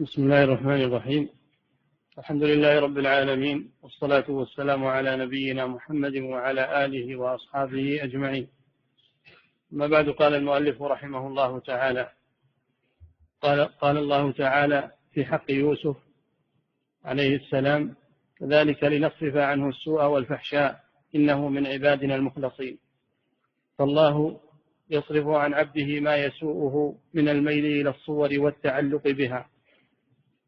[0.00, 1.28] بسم الله الرحمن الرحيم.
[2.18, 8.48] الحمد لله رب العالمين والصلاة والسلام على نبينا محمد وعلى آله وأصحابه أجمعين.
[9.70, 12.10] ما بعد قال المؤلف رحمه الله تعالى
[13.42, 15.96] قال, قال الله تعالى في حق يوسف
[17.04, 17.94] عليه السلام
[18.38, 20.80] كذلك لنصرف عنه السوء والفحشاء
[21.14, 22.78] إنه من عبادنا المخلصين.
[23.78, 24.40] فالله
[24.90, 29.55] يصرف عن عبده ما يسوءه من الميل إلى الصور والتعلق بها.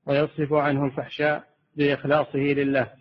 [0.09, 2.92] ويصرف عنه الفحشاء بإخلاصه لله.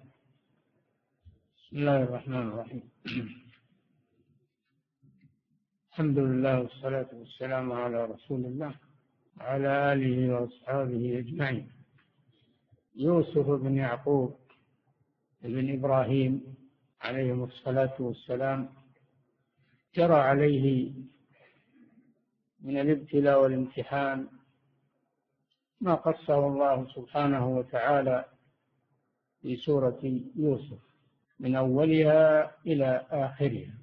[1.58, 2.84] بسم الله الرحمن الرحيم.
[5.92, 8.76] الحمد لله والصلاة والسلام على رسول الله
[9.38, 11.72] وعلى آله وأصحابه أجمعين.
[12.96, 14.36] يوسف بن يعقوب
[15.42, 16.56] بن إبراهيم
[17.02, 18.70] عليهم الصلاة والسلام
[19.96, 20.94] جرى عليه
[22.62, 24.28] من الابتلاء والامتحان
[25.82, 28.26] ما قصه الله سبحانه وتعالى
[29.42, 30.00] في سورة
[30.36, 30.80] يوسف
[31.40, 33.74] من أولها إلى آخرها.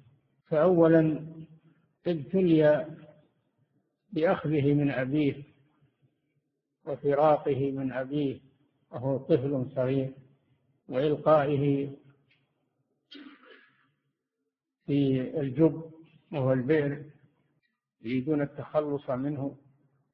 [0.47, 1.25] فأولا
[2.07, 2.87] ابتلي
[4.09, 5.43] بأخذه من أبيه
[6.85, 8.39] وفراقه من أبيه
[8.91, 10.11] وهو طفل صغير
[10.89, 11.89] وإلقائه
[14.85, 15.91] في الجب
[16.31, 17.03] وهو البئر
[18.01, 19.57] يريدون التخلص منه.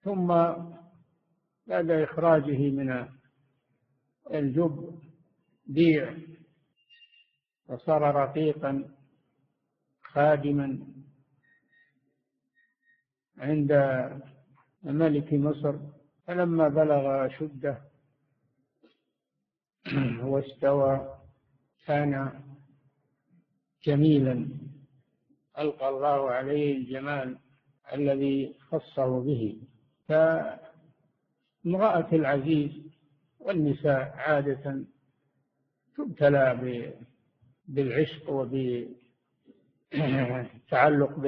[0.03, 0.31] ثم
[1.67, 3.07] بعد إخراجه من
[4.33, 5.01] الجب
[5.65, 6.17] بيع
[7.67, 8.95] وصار رقيقا
[10.03, 10.79] خادما
[13.37, 13.71] عند
[14.83, 15.75] ملك مصر.
[16.27, 17.81] فلما بلغ شده
[20.23, 21.17] واستوى
[21.85, 22.43] كان
[23.83, 24.49] جميلا.
[25.59, 27.37] ألقى الله عليه الجمال
[27.93, 29.61] الذي خصه به.
[31.63, 32.71] فامرأة العزيز
[33.39, 34.83] والنساء عادة
[35.97, 36.93] تبتلى
[37.67, 38.89] بالعشق وبالتعلق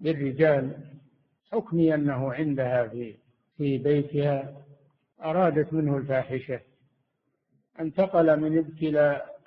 [0.00, 0.92] بالرجال
[1.52, 3.14] حكمي أنه عندها في
[3.56, 4.64] في بيتها
[5.20, 6.60] أرادت منه الفاحشة.
[7.80, 9.40] انتقل من ابتلاء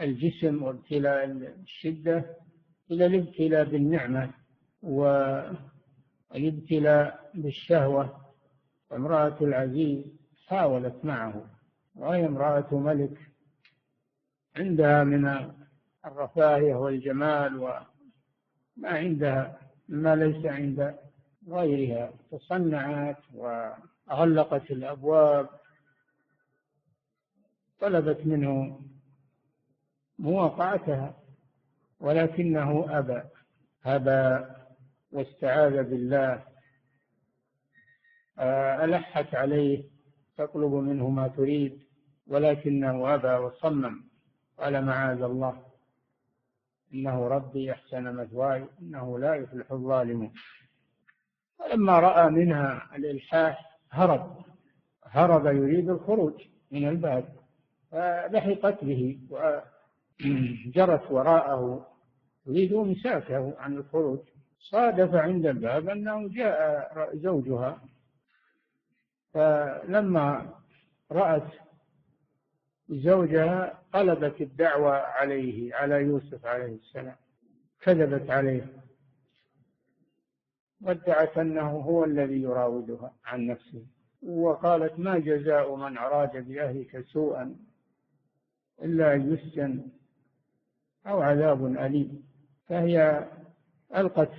[0.00, 2.36] الجسم وابتلاء الشدة
[2.90, 4.30] إلى الابتلاء بالنعمة
[4.82, 8.21] والابتلاء بالشهوة.
[8.92, 10.04] امرأة العزيز
[10.46, 11.46] حاولت معه
[11.94, 13.18] وهي امرأة ملك
[14.56, 15.52] عندها من
[16.06, 19.58] الرفاهية والجمال وما عندها
[19.88, 20.98] ما ليس عند
[21.48, 25.48] غيرها تصنعت وغلقت الأبواب
[27.80, 28.80] طلبت منه
[30.18, 31.14] مواقعتها
[32.00, 33.22] ولكنه أبى
[33.86, 34.46] أبى
[35.12, 36.51] واستعاذ بالله.
[38.84, 39.84] ألحت عليه
[40.36, 41.82] تطلب منه ما تريد
[42.26, 44.04] ولكنه أبى وصمم.
[44.58, 45.62] قال معاذ الله
[46.94, 50.32] إنه ربي أحسن مثواي إنه لا يفلح الظالمون.
[51.58, 54.44] فلما رأى منها الإلحاح هرب.
[55.04, 57.28] هرب يريد الخروج من الباب
[57.90, 61.86] فلحقت به وجرت وراءه.
[62.46, 64.18] تريد إمساكه عن الخروج.
[64.58, 67.80] صادف عند الباب أنه جاء زوجها.
[69.32, 70.54] فلما
[71.12, 71.52] رأت
[72.88, 77.16] زوجها قلبت الدعوة عليه على يوسف عليه السلام
[77.80, 78.66] كذبت عليه.
[80.80, 83.86] وادعت أنه هو الذي يراودها عن نفسه.
[84.22, 87.56] وقالت ما جزاء من أراد بأهلك سوءا
[88.82, 89.88] إلا أن يسجن
[91.06, 92.24] أو عذاب أليم.
[92.66, 93.28] فهي
[93.96, 94.32] ألقت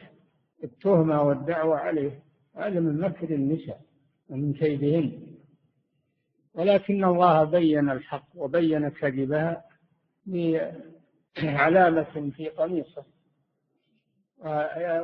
[0.64, 2.24] التهمة والدعوة عليه
[2.56, 3.82] هذا من مكر النساء.
[4.30, 5.34] ومن كيدهن
[6.54, 9.66] ولكن الله بين الحق وبين كذبها
[11.38, 13.06] بعلامة في قميصه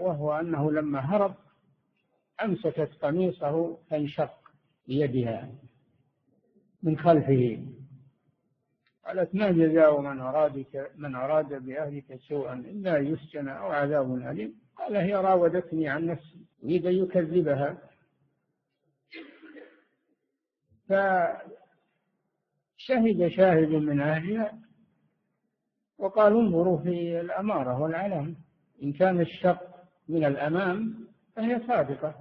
[0.02, 1.36] وهو أنه لما هرب
[2.44, 4.34] أمسكت قميصه فانشق
[4.88, 5.52] بيدها
[6.84, 7.66] من خلفه.
[9.06, 14.96] قالت ما جزاء من أرادك من أراد بأهلك سوءا إلا يسجن أو عذاب أليم؟ قال
[14.96, 17.89] هي راودتني عن نفسي يريد يكذبها.
[20.90, 21.48] فشهد
[23.28, 24.60] شاهد من أهلها
[25.98, 28.36] وقال انظروا في الأمارة والعلامة
[28.84, 29.70] إن كان الشق
[30.10, 32.16] من الأمام فهي صادقة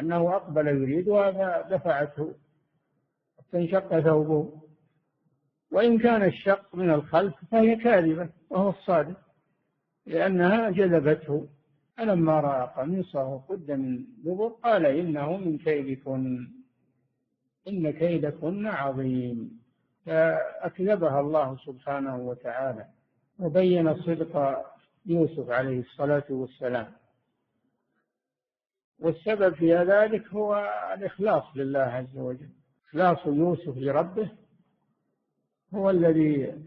[0.00, 2.34] أنه أقبل يريدها فدفعته
[3.52, 4.62] فانشق ثوبه.
[5.70, 9.20] وإن كان الشق من الخلف فهي كاذبة وهو الصادق
[10.06, 11.48] لأنها جذبته.
[11.96, 16.48] فلما رأى قميصه قد من دبر قال إنه من كيدكن.
[17.68, 19.60] إن كيدكن عظيم.
[20.04, 22.86] فأكذبها الله سبحانه وتعالى
[23.38, 24.64] وبين صدق
[25.06, 26.92] يوسف عليه الصلاة والسلام.
[28.98, 32.50] والسبب في ذلك هو الإخلاص لله عز وجل.
[32.88, 34.30] إخلاص يوسف لربه
[35.74, 36.64] هو الذي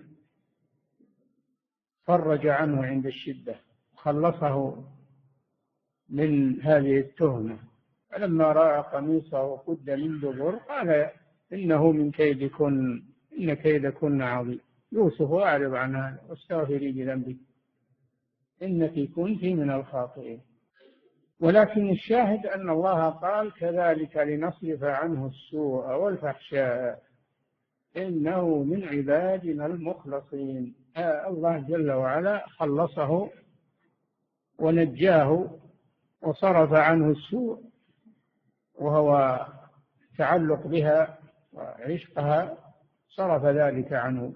[2.03, 3.55] فرج عنه عند الشدة
[3.95, 4.83] خلصه
[6.09, 7.68] من هذه التهمة.
[8.09, 11.09] فلما رأى قميصه قد من دبر قال
[11.53, 13.03] إنه من كيدكن
[13.39, 14.59] إن كيدكن عظيم.
[14.91, 17.37] يوسف أعرض عن هذا واستغفري بذنبك
[18.63, 20.41] إنك كنت من الخاطئين.
[21.39, 27.01] ولكن الشاهد أن الله قال كذلك لنصرف عنه السوء والفحشاء.
[27.97, 30.75] إنه من عبادنا المخلصين.
[30.97, 33.29] آه الله جل وعلا خلصه
[34.59, 35.59] ونجاه
[36.21, 37.68] وصرف عنه السوء
[38.79, 39.39] وهو
[40.17, 41.19] تعلق بها
[41.53, 42.57] وعشقها
[43.09, 44.33] صرف ذلك عنه.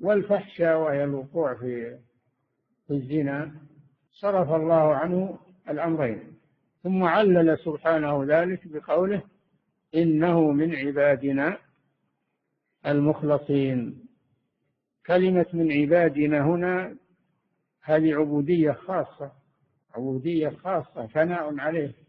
[0.00, 1.98] والفحشاء وهي الوقوع في
[2.90, 3.52] الزنا
[4.10, 5.38] صرف الله عنه
[5.68, 6.34] الأمرين.
[6.82, 9.22] ثم علل سبحانه ذلك بقوله
[9.94, 11.58] إنه من عبادنا
[12.86, 14.04] المخلصين.
[15.06, 16.96] كلمة من عبادنا هنا
[17.82, 19.32] هذه عبودية خاصة
[19.94, 22.03] عبودية خاصة ثناء عليه.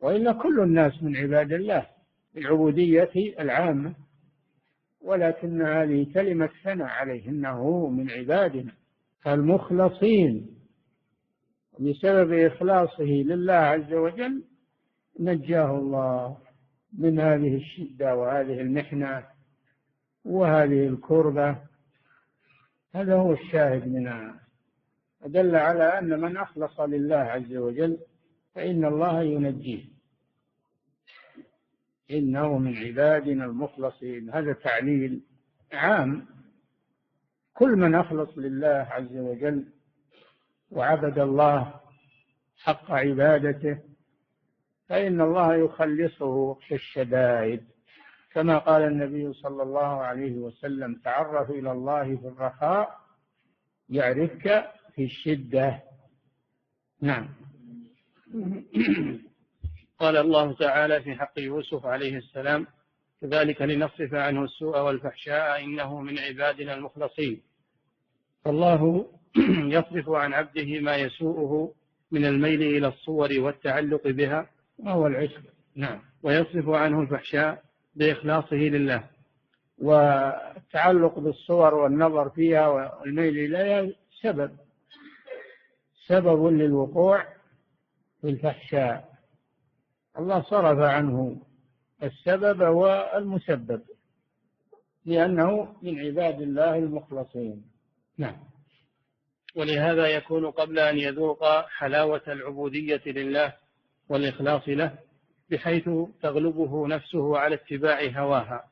[0.00, 1.86] وإلا كل الناس من عباد الله
[2.36, 3.10] العبودية
[3.40, 3.94] العامة
[5.00, 8.72] ولكن هذه كلمة ثناء عليه إنه من عبادنا
[9.20, 10.56] فالمخلصين
[11.80, 14.42] بسبب إخلاصه لله عز وجل
[15.20, 16.36] نجاه الله
[16.98, 19.24] من هذه الشدة وهذه المحنة
[20.24, 21.56] وهذه الكربة.
[22.94, 24.40] هذا هو الشاهد منها.
[25.26, 27.98] دل على أن من أخلص لله عز وجل
[28.56, 29.84] فإن الله ينجيه.
[32.10, 34.30] إنه من عبادنا المخلصين.
[34.30, 35.20] هذا تعليل
[35.72, 36.26] عام.
[37.54, 39.64] كل من أخلص لله عز وجل
[40.70, 41.80] وعبد الله
[42.58, 43.78] حق عبادته
[44.88, 47.64] فإن الله يخلصه في الشدائد.
[48.32, 53.00] كما قال النبي صلى الله عليه وسلم تعرف إلى الله في الرخاء
[53.88, 55.82] يعرفك في الشدة.
[57.00, 57.45] نعم.
[60.00, 62.66] قال الله تعالى في حق يوسف عليه السلام
[63.20, 67.42] كذلك لنصرف عنه السوء والفحشاء إنه من عبادنا المخلصين.
[68.44, 69.06] فالله
[69.76, 71.72] يصرف عن عبده ما يسوءه
[72.10, 74.50] من الميل إلى الصور والتعلق بها.
[74.78, 75.40] وهو العشق.
[75.76, 76.00] نعم.
[76.22, 77.62] ويصرف عنه الفحشاء
[77.94, 79.04] بإخلاصه لله.
[79.78, 83.92] والتعلق بالصور والنظر فيها والميل إليها
[84.22, 84.50] سبب.
[86.06, 87.35] سبب للوقوع.
[88.26, 89.08] في الفحشاء.
[90.18, 91.42] الله صرف عنه
[92.02, 93.82] السبب والمسبب
[95.04, 97.64] لأنه من عباد الله المخلصين.
[98.18, 98.36] نعم.
[99.56, 103.52] ولهذا يكون قبل أن يذوق حلاوة العبودية لله
[104.08, 104.98] والإخلاص له
[105.50, 105.88] بحيث
[106.22, 108.64] تغلبه نفسه على اتباع هواها.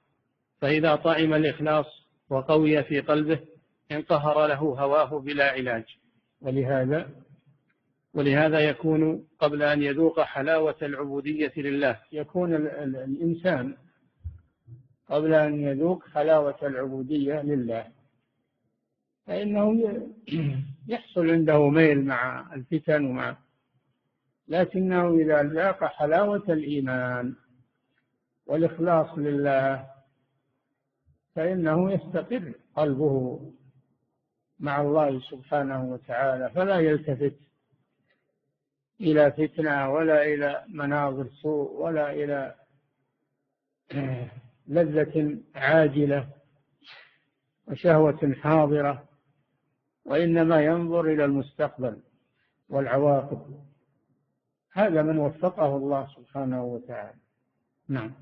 [0.61, 1.87] فإذا طعم الإخلاص
[2.31, 3.41] وقوي في قلبه
[3.93, 5.85] انقهر له هواه بلا علاج.
[6.41, 7.11] ولهذا
[8.14, 12.00] ولهذا يكون قبل أن يذوق حلاوة العبودية لله.
[12.12, 13.76] يكون الإنسان
[15.08, 17.86] قبل أن يذوق حلاوة العبودية لله.
[19.27, 19.72] فإنه
[20.89, 23.36] يحصل عنده ميل مع الفتن ومع
[24.48, 27.34] لكنه إذا ذاق حلاوة الإيمان
[28.46, 29.86] والإخلاص لله
[31.34, 33.41] فإنه يستقر قلبه
[34.58, 37.44] مع الله سبحانه وتعالى فلا يلتفت
[39.01, 42.55] إلى فتنة ولا إلى مناظر سوء ولا إلى
[44.69, 46.29] لذة عاجلة
[47.69, 49.08] وشهوة حاضرة
[50.05, 52.03] وإنما ينظر إلى المستقبل
[52.69, 53.65] والعواقب.
[54.72, 57.19] هذا من وفقه الله سبحانه وتعالى.
[57.89, 58.15] نعم.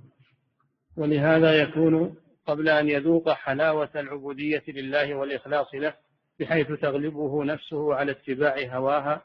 [0.97, 5.95] ولهذا يكون قبل أن يذوق حلاوة العبودية لله والإخلاص له
[6.41, 9.23] بحيث تغلبه نفسه على اتباع هواها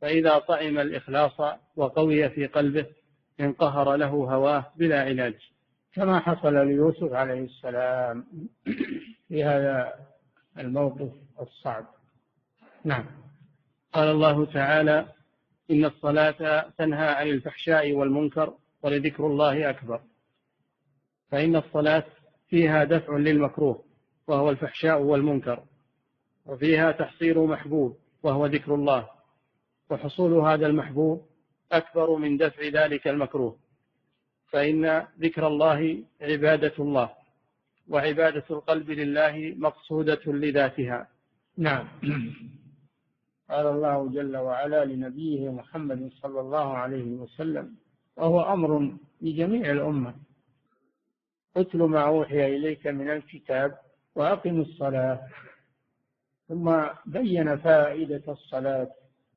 [0.00, 2.86] فإذا طعم الإخلاص وقوي في قلبه
[3.40, 5.34] انقهر له هواه بلا علاج
[5.96, 8.26] كما حصل ليوسف عليه السلام.
[9.28, 9.92] في هذا
[10.58, 11.86] الموقف الصعب.
[12.84, 13.06] نعم.
[13.92, 15.08] قال الله تعالى
[15.70, 20.00] إن الصلاة تنهى عن الفحشاء والمنكر ولذكر الله أكبر.
[21.30, 22.04] فإن الصلاة
[22.48, 23.84] فيها دفع للمكروه
[24.26, 25.64] وهو الفحشاء والمنكر
[26.46, 29.15] وفيها تحصيل محبوب وهو ذكر الله.
[29.90, 31.26] وحصول هذا المحبوب
[31.72, 33.56] أكبر من دفع ذلك المكروه.
[34.46, 37.10] فإن ذكر الله عبادة الله
[37.88, 41.08] وعبادة القلب لله مقصودة لذاتها.
[41.56, 41.88] نعم.
[43.50, 47.74] قال الله جل وعلا لنبيه محمد صلى الله عليه وسلم
[48.16, 50.14] وهو أمر لجميع الأمة.
[51.56, 53.78] اتل ما أوحي إليك من الكتاب
[54.14, 55.28] وأقم الصلاة.
[56.48, 58.90] ثم بين فائدة الصلاة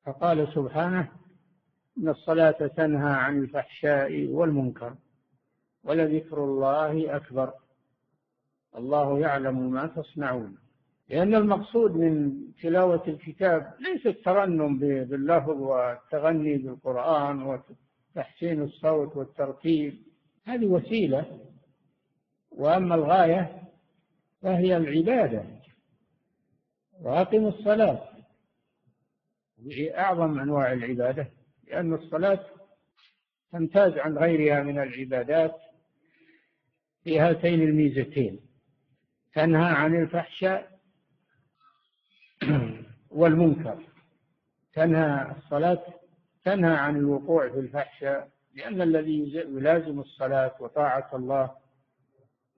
[0.10, 1.08] فقال سبحانه
[1.98, 4.96] إن الصلاة تنهى عن الفحشاء والمنكر
[5.84, 7.54] ولذكر الله أكبر.
[8.78, 10.58] الله يعلم ما تصنعون.
[11.10, 19.94] لأن المقصود من تلاوة الكتاب ليس الترنم باللفظ والتغني بالقرآن وتحسين الصوت والترتيب.
[20.46, 21.40] هذه وسيلة.
[22.52, 23.64] وأما الغاية
[24.42, 25.44] فهي العبادة.
[27.02, 28.09] وأقم الصلاة.
[29.98, 31.32] أعظم أنواع العبادة
[31.68, 32.46] لأن الصلاة
[33.52, 35.56] تمتاز عن غيرها من العبادات
[37.04, 38.40] في هاتين الميزتين
[39.34, 40.80] تنهى عن الفحشاء
[43.10, 43.84] والمنكر.
[44.74, 45.84] تنهى الصلاة
[46.46, 51.52] تنهى عن الوقوع في الفحشاء لأن الذي يلازم الصلاة وطاعة الله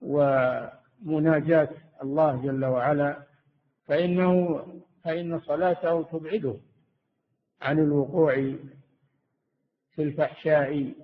[0.00, 1.68] ومناجاة
[2.02, 3.22] الله جل وعلا
[3.86, 4.64] فإنه
[5.04, 6.56] فإن صلاته تبعده.
[7.62, 8.34] عن الوقوع
[9.90, 10.94] في الفحشاء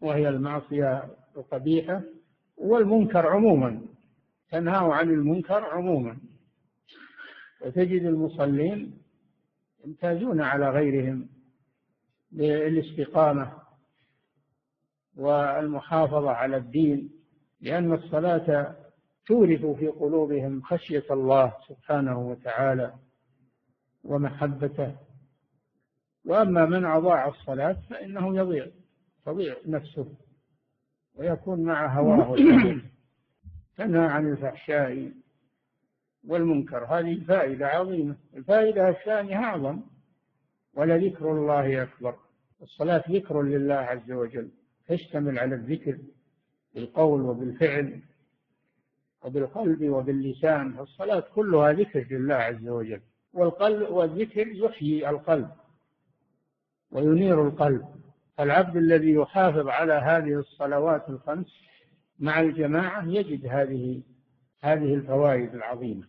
[0.00, 1.04] وهي المعصية
[1.36, 2.02] القبيحة
[2.56, 3.80] والمنكر عموما.
[4.50, 6.16] تنهاه عن المنكر عموما.
[7.60, 8.98] وتجد المصلين
[9.84, 11.28] يمتازون على غيرهم
[12.32, 13.52] بالاستقامة
[15.16, 17.10] والمحافظة على الدين
[17.60, 18.76] لأن الصلاة
[19.26, 22.94] تورث في قلوبهم خشية الله سبحانه وتعالى
[24.04, 24.96] ومحبته.
[26.28, 28.66] وأما من أضاع الصلاة فإنه يضيع
[29.26, 30.06] تضيع نفسه
[31.14, 32.36] ويكون مع هواه
[33.76, 35.12] تنهى عن الفحشاء
[36.28, 38.16] والمنكر هذه فائدة عظيمة.
[38.34, 39.80] الفائدة الثانية أعظم
[40.74, 42.14] ولذكر الله أكبر.
[42.62, 44.50] الصلاة ذكر لله عز وجل
[44.88, 45.98] تشتمل على الذكر
[46.74, 48.00] بالقول وبالفعل
[49.24, 50.78] وبالقلب وباللسان.
[50.78, 53.00] الصلاة كلها ذكر لله عز وجل
[53.32, 55.50] والقلب والذكر يحيي القلب.
[56.90, 57.84] وينير القلب.
[58.40, 61.46] العبد الذي يحافظ على هذه الصلوات الخمس
[62.18, 64.02] مع الجماعة يجد هذه
[64.60, 66.06] هذه الفوائد العظيمة.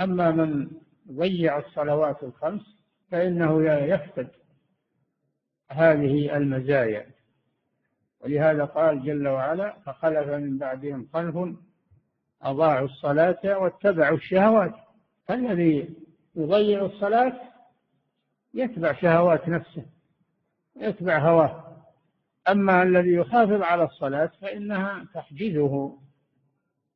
[0.00, 0.70] أما من
[1.12, 2.62] ضيع الصلوات الخمس
[3.10, 4.28] فإنه يفقد
[5.70, 7.06] هذه المزايا.
[8.20, 11.56] ولهذا قال جل وعلا فخلف من بعدهم خلف
[12.42, 14.74] أضاعوا الصلاة واتبعوا الشهوات.
[15.26, 15.94] فالذي
[16.36, 17.51] يضيع الصلاة
[18.54, 19.86] يتبع شهوات نفسه
[20.76, 21.84] يتبع هواه.
[22.48, 25.98] أما الذي يحافظ على الصلاة فإنها تحجزه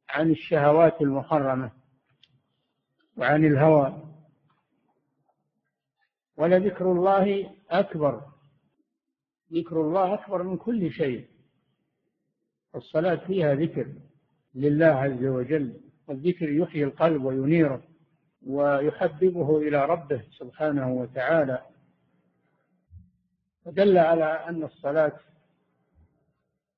[0.09, 1.71] عن الشهوات المحرمة
[3.17, 4.03] وعن الهوى.
[6.37, 8.23] ولذكر الله أكبر
[9.53, 11.27] ذكر الله أكبر من كل شيء.
[12.75, 13.87] الصلاة فيها ذكر
[14.55, 17.83] لله عز وجل والذكر يحيي القلب وينيره.
[18.47, 21.63] ويحببه إلى ربه سبحانه وتعالى.
[23.65, 25.13] ودل على أن الصلاة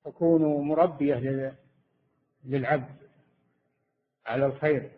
[0.05, 1.55] تكون مربية
[2.45, 2.97] للعبد
[4.27, 4.91] على الخير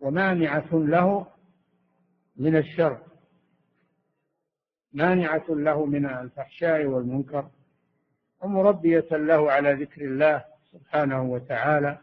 [0.00, 1.26] ومانعة له
[2.36, 2.98] من الشر
[4.92, 7.50] مانعة له من الفحشاء والمنكر
[8.40, 11.98] ومربية له على ذكر الله سبحانه وتعالى.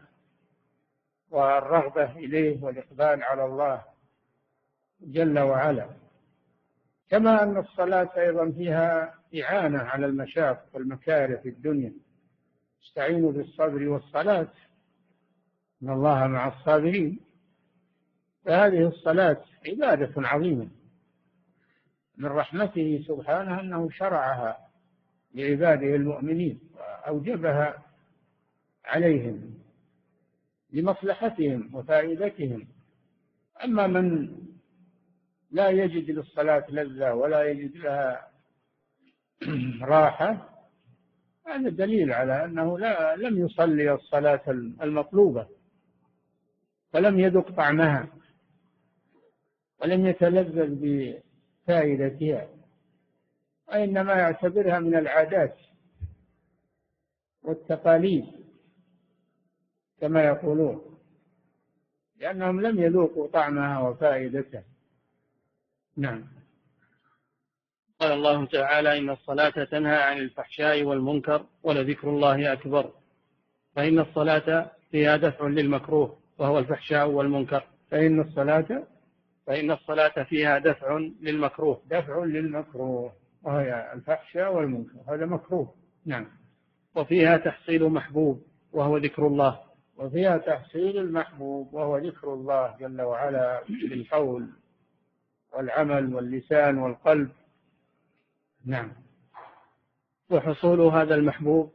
[1.34, 3.82] والرغبة إليه والإقبال على الله
[5.00, 5.88] جل وعلا.
[7.10, 11.92] كما أن الصلاة أيضا فيها إعانة على المشاق والمكاره في الدنيا.
[12.84, 14.48] استعينوا بالصبر والصلاة.
[15.82, 17.20] إن الله مع الصابرين.
[18.44, 20.68] فهذه الصلاة عبادة عظيمة.
[22.16, 24.68] من رحمته سبحانه أنه شرعها
[25.34, 27.82] لعباده المؤمنين وأوجبها
[28.84, 29.63] عليهم.
[30.74, 32.66] لمصلحتهم وفائدتهم.
[33.64, 34.36] أما من
[35.50, 38.28] لا يجد للصلاة لذة ولا يجد لها
[39.82, 40.54] راحة
[41.46, 44.42] هذا دليل على أنه لا لم يصلي الصلاة
[44.82, 45.46] المطلوبة
[46.94, 48.08] ولم يذق طعمها
[49.80, 50.74] ولم يتلذذ
[51.66, 52.48] بفائدتها
[53.68, 55.56] وإنما يعتبرها من العادات
[57.42, 58.43] والتقاليد.
[60.00, 60.94] كما يقولون
[62.16, 64.62] لأنهم لم يذوقوا طعمها وفائدتها.
[65.96, 66.24] نعم.
[68.00, 72.90] قال الله تعالى إن الصلاة تنهى عن الفحشاء والمنكر ولذكر الله أكبر.
[73.76, 77.66] فإن الصلاة فيها دفع للمكروه وهو الفحشاء والمنكر.
[77.90, 78.82] فإن الصلاة؟
[79.46, 81.82] فإن الصلاة فيها دفع للمكروه.
[81.86, 85.74] دفع للمكروه وهي الفحشاء والمنكر هذا مكروه.
[86.06, 86.26] نعم.
[86.94, 89.73] وفيها تحصيل محبوب وهو ذكر الله.
[89.96, 94.48] وفيها تحصيل المحبوب وهو ذكر الله جل وعلا بالقول
[95.52, 97.30] والعمل واللسان والقلب.
[98.64, 98.92] نعم.
[100.30, 101.72] وحصول هذا المحبوب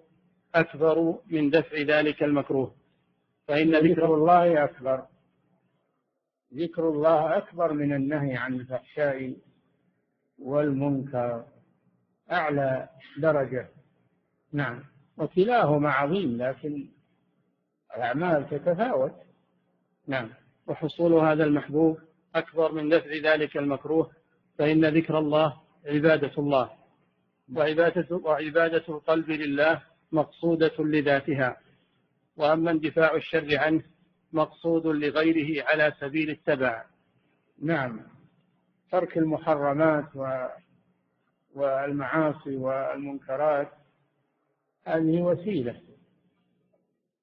[0.56, 2.76] أكبر من دفع ذلك المكروه.
[3.48, 5.06] فإن ذكر الله أكبر.
[6.54, 9.36] ذكر الله أكبر من النهي عن الفحشاء
[10.40, 11.46] والمنكر.
[12.32, 13.70] أعلى درجة.
[14.54, 14.84] نعم.
[15.18, 16.90] وكلاهما عظيم لكن
[17.98, 19.13] الأعمال تتفاوت
[20.08, 20.29] نعم.
[20.67, 22.00] وحصول هذا المحبوب
[22.36, 24.12] أكبر من دفع ذلك المكروه
[24.58, 26.69] فإن ذكر الله عبادة الله.
[27.55, 29.81] وعبادة, وعبادة القلب لله
[30.12, 31.58] مقصودة لذاتها.
[32.38, 33.84] وأما اندفاع الشر عنه
[34.34, 36.86] مقصود لغيره على سبيل التبع.
[37.62, 38.01] نعم.
[38.91, 40.48] ترك المحرمات و
[41.55, 43.72] والمعاصي والمنكرات
[44.86, 45.81] هذه وسيلة.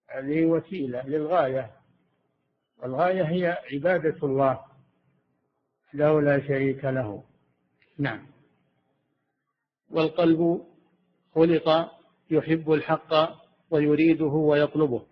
[0.09, 1.71] هذه وسيلة للغاية.
[2.79, 4.65] والغاية هي عبادة الله
[5.95, 7.25] له لا شريك له.
[7.99, 8.27] نعم.
[9.91, 10.67] والقلب
[11.35, 11.93] خلق
[12.31, 13.15] يحب الحق
[13.71, 15.07] ويريده ويطلبه.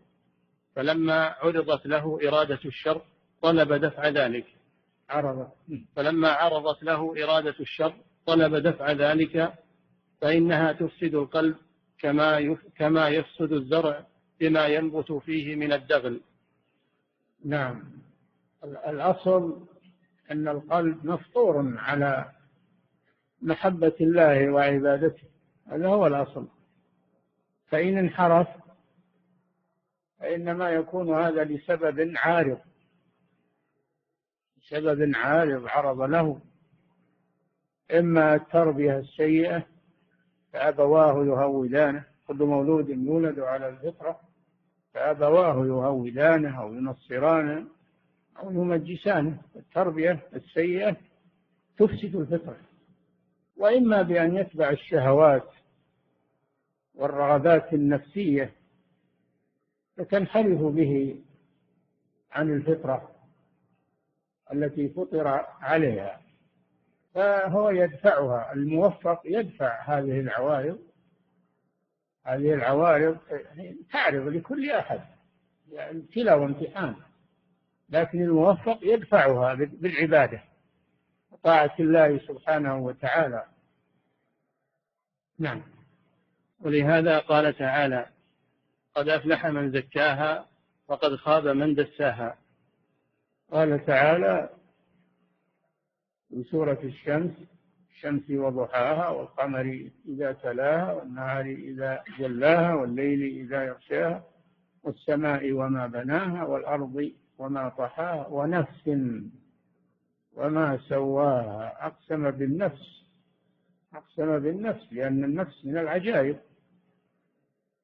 [0.76, 3.02] فلما عرضت له إرادة الشر
[3.42, 4.46] طلب دفع ذلك.
[5.10, 5.50] عرض.
[5.96, 7.94] فلما عرضت له إرادة الشر
[8.26, 9.54] طلب دفع ذلك.
[10.20, 11.56] فإنها تفسد القلب
[11.98, 14.06] كما كما يفسد الزرع
[14.41, 16.21] بما ينبت فيه من الدغل.
[17.45, 17.85] نعم.
[18.64, 19.67] الأصل
[20.31, 22.33] أن القلب مفطور على
[23.43, 25.29] محبة الله وعبادته.
[25.67, 26.49] هذا هو الأصل.
[27.67, 28.49] فإن انحرف
[30.19, 32.59] فإنما يكون هذا لسبب عارض.
[34.68, 36.40] سبب عارض عرض له.
[37.90, 39.66] إما التربية السيئة
[40.53, 42.13] فأبواه يهودانه.
[42.28, 44.20] كل مولود يولد على الفطرة
[44.94, 47.66] فأبواه يهودانه أو ينصرانه
[48.38, 50.96] أو يمجسانه التربية السيئة
[51.78, 52.56] تفسد الفطرة.
[53.56, 55.48] وإما بأن يتبع الشهوات
[56.94, 58.52] والرغبات النفسية
[59.96, 61.20] فتنحرف به
[62.32, 63.10] عن الفطرة
[64.52, 65.28] التي فطر
[65.60, 66.20] عليها.
[67.14, 70.78] فهو يدفعها الموفق يدفع هذه العوارض
[72.24, 73.18] هذه العوارض
[73.92, 75.00] تعرض لكل أحد
[75.72, 76.96] يعني وامتحان
[77.88, 80.42] لكن الموفق يدفعها بالعبادة
[81.42, 83.44] طاعة الله سبحانه وتعالى.
[85.38, 85.62] نعم.
[86.60, 88.06] ولهذا قال تعالى
[88.94, 90.46] قد أفلح من زكاها
[90.88, 92.38] وقد خاب من دساها.
[93.52, 94.48] قال تعالى
[96.28, 97.32] في سورة الشمس
[98.05, 104.25] الشمس وضحاها والقمر إذا تلاها والنهار إذا جلاها والليل إذا يغشاها
[104.83, 108.88] والسماء وما بناها والأرض وما طحاها ونفس
[110.33, 113.05] وما سواها أقسم بالنفس
[113.95, 116.37] أقسم بالنفس لأن النفس من العجائب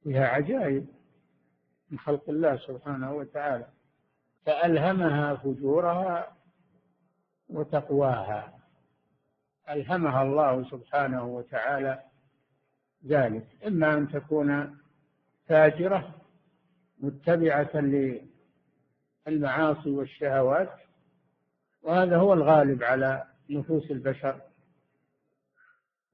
[0.02, 0.86] فيها عجائب
[1.90, 3.66] من خلق الله سبحانه وتعالى
[4.46, 6.36] فألهمها فجورها
[7.48, 8.59] وتقواها.
[9.70, 12.02] ألهمها الله سبحانه وتعالى
[13.06, 13.46] ذلك.
[13.66, 14.78] إما أن تكون
[15.46, 16.14] فاجرة
[16.98, 17.70] متبعة
[19.26, 20.72] للمعاصي والشهوات
[21.82, 24.40] وهذا هو الغالب على نفوس البشر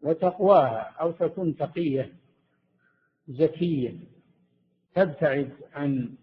[0.03, 2.12] وتقواها أو تكون تقية
[3.29, 3.99] زكية
[4.95, 6.16] تبتعد عن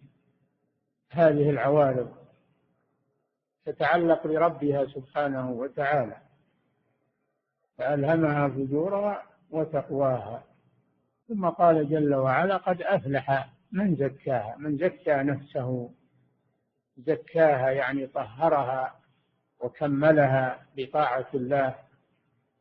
[1.10, 2.16] هذه العوارض
[3.66, 6.18] تتعلق بربها سبحانه وتعالى.
[7.84, 10.44] فألهمها فجورها وتقواها.
[11.28, 15.92] ثم قال جل وعلا قد أفلح من زكاها من زكى نفسه
[16.98, 19.00] زكاها يعني طهرها
[19.60, 21.76] وكملها بطاعة الله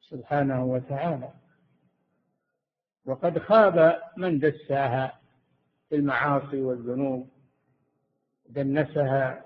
[0.01, 1.31] سبحانه وتعالى.
[3.07, 5.21] وقد خاب من دساها
[5.89, 7.29] في المعاصي والذنوب
[8.49, 9.45] دنسها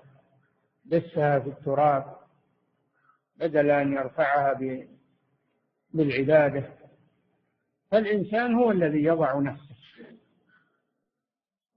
[0.85, 2.17] دسها في التراب
[3.35, 4.53] بدل أن يرفعها
[5.97, 6.69] بالعبادة
[7.91, 9.75] فالإنسان هو الذي يضع نفسه.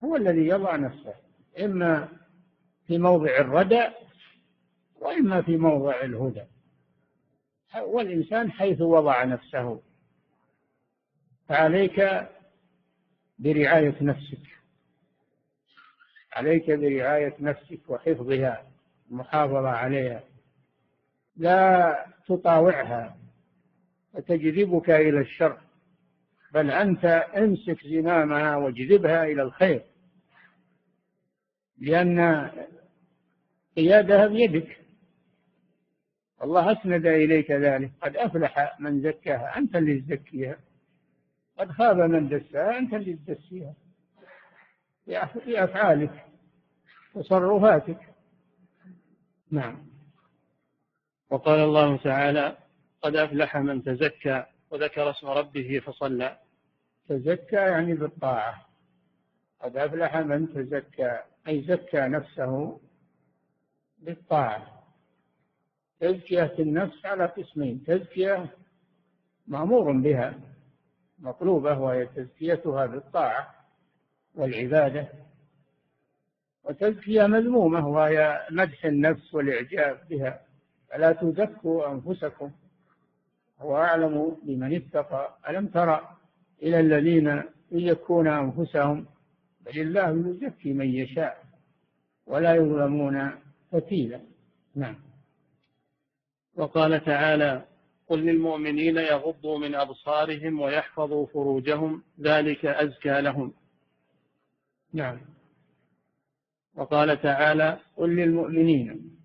[0.05, 1.15] هو الذي يضع نفسه.
[1.61, 2.09] إما
[2.87, 3.89] في موضع الردى
[5.01, 6.45] وإما في موضع الهدى.
[7.83, 9.83] والإنسان حيث وضع نفسه.
[11.49, 12.29] فعليك
[13.39, 14.39] برعاية نفسك.
[16.33, 18.67] عليك برعاية نفسك وحفظها.
[19.11, 20.23] المحافظة عليها.
[21.37, 23.20] لا تطاوعها.
[24.13, 25.59] فتجذبك إلى الشر.
[26.53, 27.05] بل أنت
[27.37, 29.83] امسك زمامها واجذبها إلى الخير.
[31.79, 32.51] لأن
[33.77, 34.77] قيادها بيدك.
[36.43, 37.91] الله أسند إليك ذلك.
[38.03, 39.59] قد أفلح من زكاها.
[39.59, 40.57] أنت اللي تزكيها.
[41.59, 42.79] قد خاب من دساها.
[42.79, 43.75] أنت اللي تدسيها.
[45.45, 46.31] في أفعالك.
[47.15, 47.99] تصرفاتك
[49.51, 49.87] نعم.
[51.31, 52.57] وقال الله تعالى
[53.03, 56.39] قد أفلح من تزكى وذكر اسم ربه فصلى.
[57.09, 58.67] تزكى يعني بالطاعة.
[59.61, 62.81] قد أفلح من تزكى أي زكى نفسه
[63.99, 64.85] بالطاعة.
[66.01, 67.85] تزكية النفس على قسمين.
[67.85, 68.47] تزكية
[69.47, 70.35] مأمور بها
[71.19, 73.55] مطلوبة وهي تزكيتها بالطاعة
[74.35, 75.09] والعبادة.
[76.65, 80.41] وتزكية مذمومة وهي مدح النفس والإعجاب بها.
[80.91, 82.51] فلا تزكوا أنفسكم.
[83.61, 85.37] هو أعلم بمن اتقى.
[85.49, 86.17] ألم ترى
[86.63, 87.43] إلى الذين
[87.73, 89.07] يزكون أنفسهم؟
[89.61, 91.45] بل الله يزكي من يشاء
[92.27, 93.31] ولا يظلمون
[93.73, 94.21] فتيلا.
[94.75, 94.97] نعم.
[96.57, 97.65] وقال تعالى
[98.09, 103.53] قل للمؤمنين يغضوا من أبصارهم ويحفظوا فروجهم ذلك أزكى لهم.
[104.93, 105.21] نعم.
[106.77, 109.17] وقال تعالى قل للمؤمنين.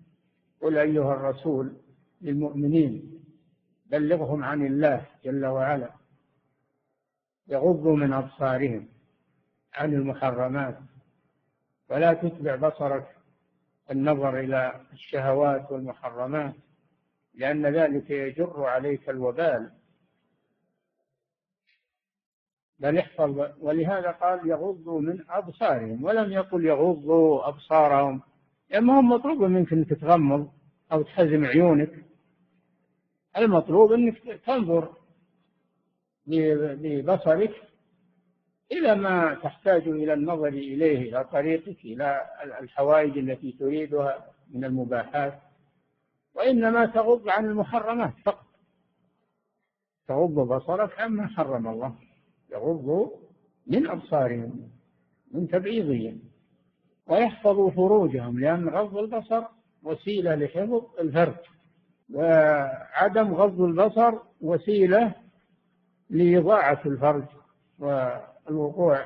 [0.60, 1.72] قل أيها الرسول
[2.22, 3.15] للمؤمنين
[3.90, 5.90] بلغهم عن الله جل وعلا.
[7.48, 8.88] يغضوا من أبصارهم
[9.74, 10.78] عن المحرمات.
[11.88, 13.16] ولا تتبع بصرك
[13.90, 16.54] النظر إلى الشهوات والمحرمات
[17.34, 19.70] لأن ذلك يجر عليك الوبال.
[22.78, 28.22] بل احفظ ولهذا قال يغضوا من أبصارهم ولم يقل يغضوا أبصارهم
[28.70, 30.50] لأنهم هم مطلوب منك أنك تغمض
[30.92, 32.04] أو تحزم عيونك.
[33.38, 34.94] المطلوب أنك تنظر
[36.26, 37.62] ببصرك
[38.72, 42.26] إلى ما تحتاج إلى النظر إليه إلى طريقك إلى
[42.60, 45.40] الحوائج التي تريدها من المباحات.
[46.34, 48.46] وإنما تغض عن المحرمات فقط.
[50.08, 51.94] تغض بصرك عما حرم الله.
[52.52, 53.12] يغض
[53.66, 54.70] من أبصارهم
[55.32, 56.20] من تبعيضهم.
[57.06, 59.44] ويحفظوا فروجهم لأن غض البصر
[59.82, 61.55] وسيلة لحفظ الفرج.
[62.12, 65.14] وعدم غض البصر وسيلة
[66.10, 67.24] لإضاعة الفرج
[67.78, 69.04] والوقوع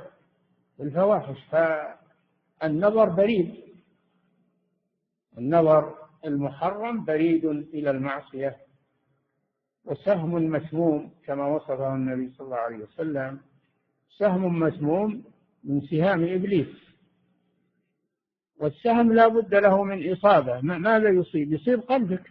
[0.77, 1.39] في الفواحش.
[1.51, 3.55] فالنظر بريد.
[5.39, 8.57] النظر المحرم بريد إلى المعصية
[9.85, 13.41] وسهم مسموم كما وصفه النبي صلى الله عليه وسلم.
[14.19, 15.25] سهم مسموم
[15.65, 16.91] من سهام إبليس.
[18.61, 20.61] والسهم لا بد له من إصابة.
[20.61, 22.31] ماذا يصيب؟ يصيب قلبك.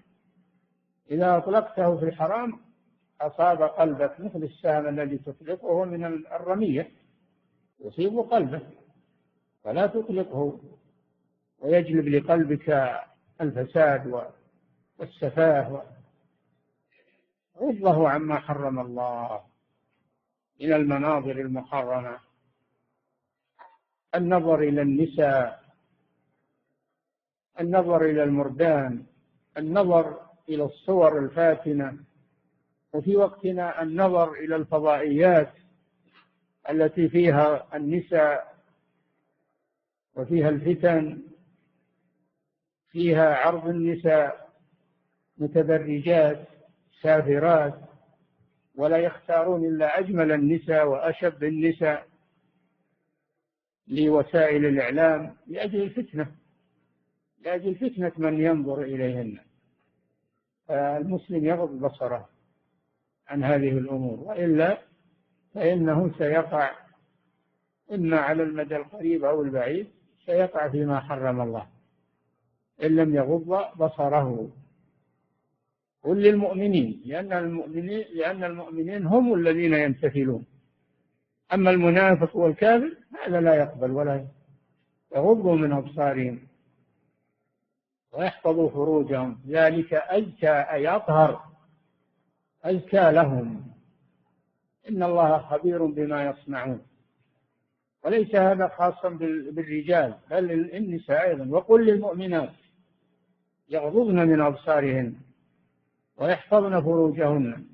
[1.11, 2.59] إذا أطلقته في الحرام
[3.21, 6.91] أصاب قلبك مثل السهم الذي تطلقه من الرمية
[7.79, 8.67] يصيب قلبك
[9.63, 10.59] فلا تطلقه
[11.59, 12.99] ويجلب لقلبك
[13.41, 14.23] الفساد
[14.99, 15.83] والسفاه
[17.57, 19.41] غضه عما حرم الله
[20.61, 22.17] من المناظر المحرمة
[24.15, 25.63] النظر إلى النساء
[27.59, 29.05] النظر إلى المردان
[29.57, 31.97] النظر إلى الصور الفاتنة
[32.93, 35.53] وفي وقتنا النظر إلى الفضائيات
[36.69, 38.55] التي فيها النساء
[40.15, 41.21] وفيها الفتن
[42.91, 44.49] فيها عرض النساء
[45.38, 46.47] متبرجات
[47.01, 47.79] سافرات
[48.75, 52.07] ولا يختارون إلا أجمل النساء وأشب النساء
[53.88, 56.31] لوسائل الإعلام لأجل الفتنة
[57.45, 59.39] لأجل فتنة من ينظر إليهن.
[60.69, 62.29] فالمسلم يغض بصره
[63.27, 64.77] عن هذه الأمور وإلا
[65.53, 66.71] فإنه سيقع
[67.93, 69.88] إما على المدى القريب أو البعيد
[70.25, 71.67] سيقع فيما حرم الله
[72.84, 74.49] إن لم يغض بصره.
[76.03, 80.45] قل للمؤمنين لأن المؤمنين لأن المؤمنين هم الذين يمتثلون.
[81.53, 84.27] أما المنافق والكافر هذا لا يقبل ولا
[85.15, 86.39] يغضوا من أبصارهم.
[88.11, 89.39] ويحفظوا فروجهم.
[89.47, 91.43] ذلك أزكى أي أطهر.
[92.63, 93.71] أزكى لهم.
[94.89, 96.81] إن الله خبير بما يصنعون.
[98.03, 99.09] وليس هذا خاصا
[99.51, 101.47] بالرجال بل النساء أيضا.
[101.49, 102.53] وقل للمؤمنات
[103.69, 105.15] يغضضن من أبصارهن
[106.17, 107.65] ويحفظن فروجهن.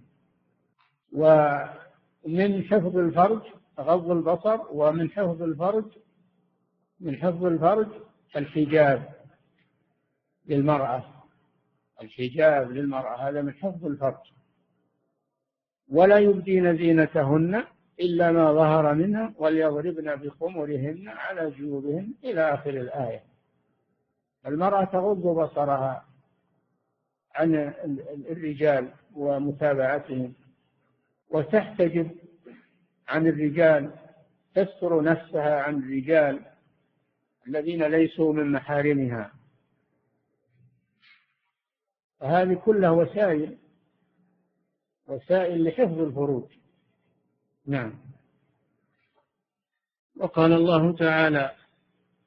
[1.13, 3.41] ومن حفظ الفرج
[3.79, 5.85] غض البصر ومن حفظ الفرج
[6.99, 7.87] من حفظ الفرج
[8.35, 9.15] الحجاب.
[10.47, 11.03] للمرأة
[12.01, 14.31] الحجاب للمرأة هذا من حفظ الفرج.
[15.89, 17.63] ولا يبدين زينتهن
[17.99, 23.23] إلا ما ظهر منها وليضربن بخمرهن على جيوبهن إلى آخر الآية.
[24.47, 26.05] المرأة تغض بصرها
[27.35, 27.73] عن
[28.29, 30.33] الرجال ومتابعتهم
[31.29, 32.11] وتحتجب
[33.07, 33.91] عن الرجال
[34.55, 36.41] تستر نفسها عن الرجال
[37.47, 39.34] الذين ليسوا من محارمها.
[42.19, 43.57] فهذه كلها وسائل
[45.07, 46.45] وسائل لحفظ الفروج.
[47.65, 47.93] نعم.
[50.17, 51.55] وقال الله تعالى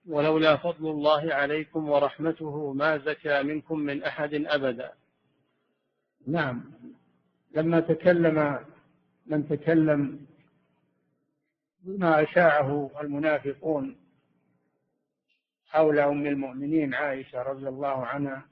[0.07, 4.93] ولولا فضل الله عليكم ورحمته ما زكى منكم من أحد أبدا.
[6.27, 6.65] نعم.
[7.55, 8.65] لما تكلم
[9.27, 10.27] من تكلم
[11.83, 13.97] بما أشاعه المنافقون
[15.67, 18.48] حول أم المؤمنين عائشة رضي الله عنها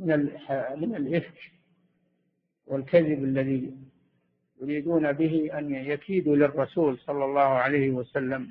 [0.00, 0.30] من
[0.76, 1.52] من الإفك
[2.66, 3.76] والكذب الذي
[4.60, 8.50] يريدون به أن يكيدوا للرسول صلى الله عليه وسلم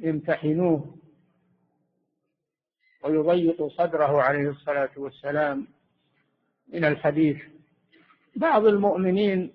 [0.00, 0.96] ويمتحنوه
[3.04, 5.66] ويضيقوا صدره عليه الصلاة والسلام.
[6.72, 7.36] من الحديث
[8.36, 9.52] بعض المؤمنين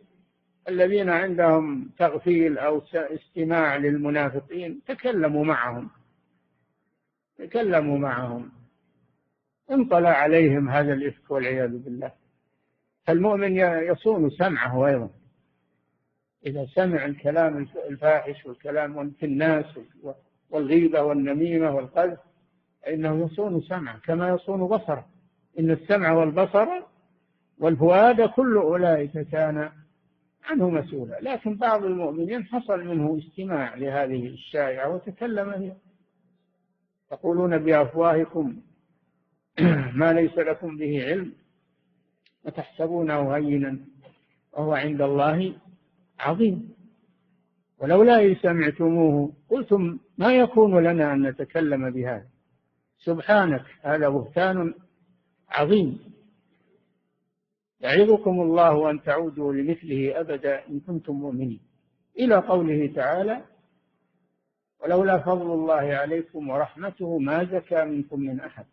[0.70, 5.90] الذين عندهم تغفيل أو استماع للمنافقين تكلموا معهم
[7.38, 8.52] تكلموا معهم.
[9.72, 12.12] انطلع عليهم هذا الإفك والعياذ بالله.
[13.08, 15.10] فالمؤمن يصون سمعه أيضا.
[16.46, 19.66] إذا سمع الكلام الفاحش والكلام في الناس
[20.50, 22.20] والغيبة والنميمة والقذف
[22.84, 25.06] فإنه يصون سمعه كما يصون بصره.
[25.60, 26.68] إن السمع والبصر
[27.58, 29.70] والفؤاد كل أولئك كان
[30.44, 31.20] عنه مسؤولا.
[31.22, 35.74] لكن بعض المؤمنين حصل منه استماع لهذه الشائعة وتكلم هي
[37.10, 38.62] تقولون بأفواهكم
[40.00, 41.34] ما ليس لكم به علم
[42.46, 43.80] وتحسبونه هينا
[44.54, 45.54] وهو عند الله
[46.20, 46.74] عظيم.
[47.80, 52.28] ولولا إذ سمعتموه قلتم ما يكون لنا أن نتكلم بهذا؟
[52.98, 54.74] سبحانك هذا بهتان
[55.50, 56.00] عظيم.
[57.80, 61.60] يعظكم الله أن تعودوا لمثله أبدا إن كنتم مؤمنين.
[62.20, 63.42] إلى قوله تعالى
[64.80, 68.66] ولولا فضل الله عليكم ورحمته ما زكى منكم من أحد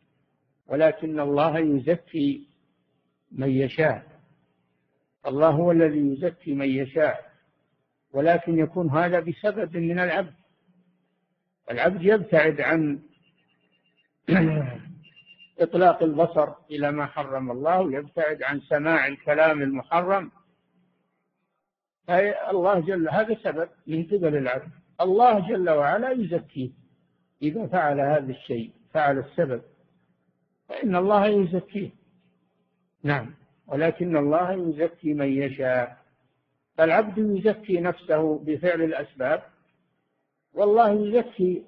[0.67, 2.47] ولكن الله يزكي
[3.33, 4.11] من يشاء.
[5.27, 7.31] الله هو الذي يزكي من يشاء
[8.13, 10.35] ولكن يكون هذا بسبب من العبد.
[11.71, 12.99] العبد يبتعد عن
[15.61, 20.31] إطلاق البصر إلى ما حرم الله يبتعد عن سماع الكلام المحرم.
[22.51, 24.71] الله جل هذا سبب من قبل العبد.
[25.01, 26.71] الله جل وعلا يزكيه
[27.43, 29.63] إذا فعل هذا الشيء فعل السبب.
[30.71, 31.91] فإن الله يزكيه
[33.03, 33.35] نعم.
[33.67, 35.97] ولكن الله يزكي من يشاء.
[36.77, 39.43] فالعبد يزكي نفسه بفعل الأسباب.
[40.55, 41.65] والله يزكي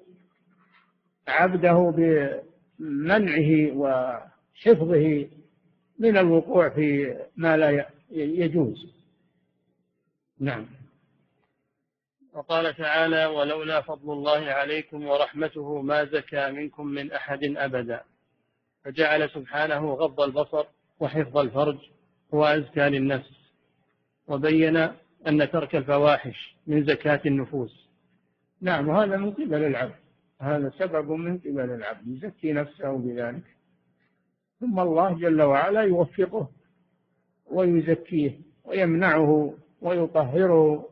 [1.27, 1.93] عبده
[2.79, 5.29] بمنعه وحفظه
[5.99, 8.93] من الوقوع في ما لا يجوز.
[10.39, 10.65] نعم.
[12.33, 18.03] وقال تعالى ولولا فضل الله عليكم ورحمته ما زكى منكم من أحد أبدا.
[18.83, 20.65] فجعل سبحانه غض البصر
[20.99, 21.77] وحفظ الفرج
[22.33, 23.31] هو أزكى للنفس
[24.27, 24.77] وبين
[25.27, 27.89] أن ترك الفواحش من زكاة النفوس.
[28.61, 29.95] نعم وهذا من قبل العبد.
[30.41, 33.43] هذا سبب من قبل العبد يزكي نفسه بذلك.
[34.59, 36.49] ثم الله جل وعلا يوفقه
[37.45, 40.89] ويزكيه ويمنعه ويطهره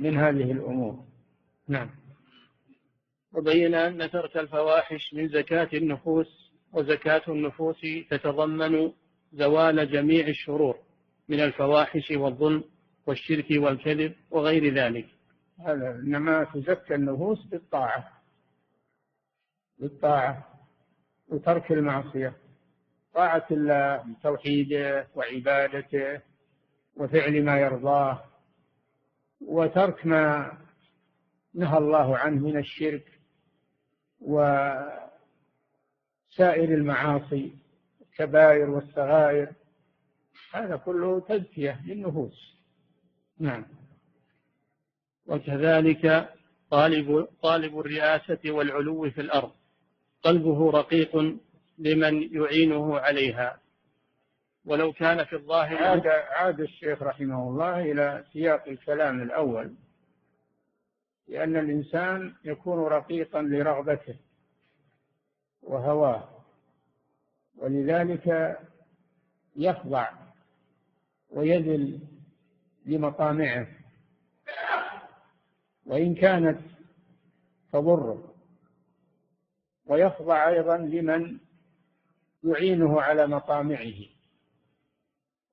[0.00, 1.04] من هذه الأمور.
[1.68, 1.90] نعم.
[3.32, 6.43] وبين أن ترك الفواحش من زكاة النفوس
[6.74, 8.92] وزكاة النفوس تتضمن
[9.32, 10.78] زوال جميع الشرور
[11.28, 12.64] من الفواحش والظلم
[13.06, 15.06] والشرك والكذب وغير ذلك.
[15.60, 18.08] هذا إنما تزكى النفوس بالطاعة
[19.78, 20.48] بالطاعة
[21.28, 22.36] وترك المعصية.
[23.14, 26.20] طاعة الله بتوحيده وعبادته
[26.96, 28.24] وفعل ما يرضاه
[29.40, 30.52] وترك ما
[31.54, 33.20] نهى الله عنه من الشرك
[36.34, 37.52] وسائر المعاصي
[38.02, 39.52] الكبائر والصغائر
[40.54, 42.56] هذا كله تزكية للنفوس
[43.38, 43.64] نعم.
[45.26, 46.30] وكذلك
[46.70, 49.52] طالب طالب الرئاسة والعلو في الأرض.
[50.22, 51.16] قلبه رقيق
[51.78, 53.60] لمن يعينه عليها.
[54.64, 59.74] ولو كان في الظاهر عاد عاد الشيخ رحمه الله إلى سياق الكلام الأول.
[61.28, 64.16] لأن الإنسان يكون رقيقا لرغبته.
[65.64, 66.28] وهواه.
[67.56, 68.58] ولذلك
[69.56, 70.10] يخضع
[71.30, 72.00] ويذل
[72.86, 73.66] لمطامعه.
[75.86, 76.60] وإن كانت
[77.72, 78.34] تضره.
[79.86, 81.38] ويخضع أيضا لمن
[82.44, 83.94] يعينه على مطامعه.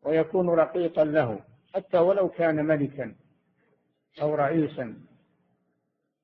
[0.03, 1.39] ويكون رقيقا له.
[1.73, 3.15] حتى ولو كان ملكا
[4.21, 5.01] أو رئيسا.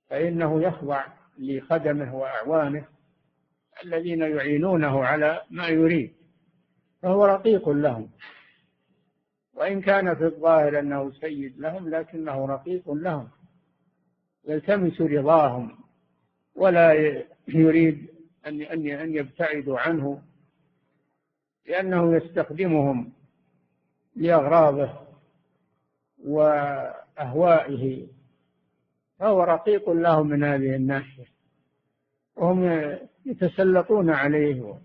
[0.10, 1.06] فإنه يخضع
[1.38, 2.97] لخدمه وأعوانه.
[3.84, 6.14] الذين يعينونه على ما يريد
[7.02, 8.10] فهو رقيق لهم.
[9.54, 13.30] وإن كان في الظاهر أنه سيد لهم لكنه رقيق لهم.
[14.48, 15.78] يلتمس رضاهم
[16.56, 16.94] ولا
[17.48, 18.08] يريد
[18.48, 20.22] أن أن يبتعدوا عنه
[21.68, 23.14] لأنه يستخدمهم
[24.16, 25.00] لأغراضه
[26.26, 28.08] وأهوائه.
[29.20, 31.37] فهو رقيق لهم من هذه الناحية.
[32.38, 34.80] وهم يتسلطون عليه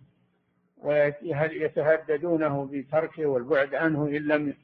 [0.83, 4.55] ويتهددونه بتركه والبعد عنه إن لم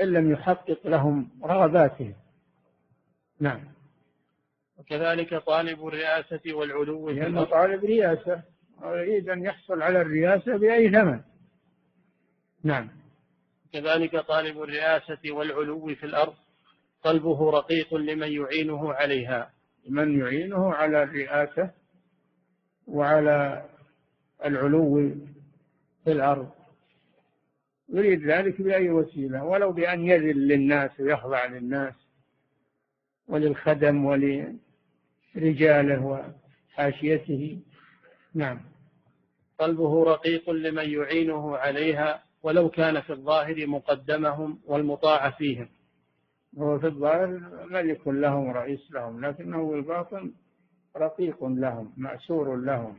[0.00, 2.14] إن لم يحقق لهم رغباتهم
[3.40, 3.60] نعم.
[4.78, 8.42] وكذلك طالب الرئاسة والعلو لأنه طالب رئاسة
[8.82, 11.20] ويريد أن يحصل على الرئاسة بأي ثمن
[12.64, 12.88] نعم.
[13.72, 16.34] كذلك طالب الرئاسة والعلو في الأرض
[17.04, 19.50] قلبه رقيق لمن يعينه عليها.
[19.88, 21.70] من يعينه على الرئاسة.
[22.92, 23.64] وعلى
[24.44, 25.10] العلو
[26.04, 26.50] في الأرض.
[27.88, 31.94] يريد ذلك بأي وسيلة؟ ولو بأن يذل للناس ويخضع للناس
[33.28, 34.60] وللخدم ولرجاله
[36.76, 37.58] وحاشيته.
[38.34, 38.60] نعم.
[39.58, 45.68] قلبه رقيق لمن يعينه عليها ولو كان في الظاهر مقدمهم والمطاع فيهم.
[46.58, 50.32] هو في الظاهر ملك لهم رئيس لهم لكنه في الباطن
[50.96, 52.98] رقيق لهم مأسور لهم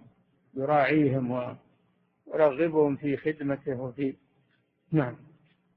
[0.54, 1.56] يراعيهم
[2.28, 4.16] ويرغبهم في خدمته وفي
[4.92, 5.16] نعم.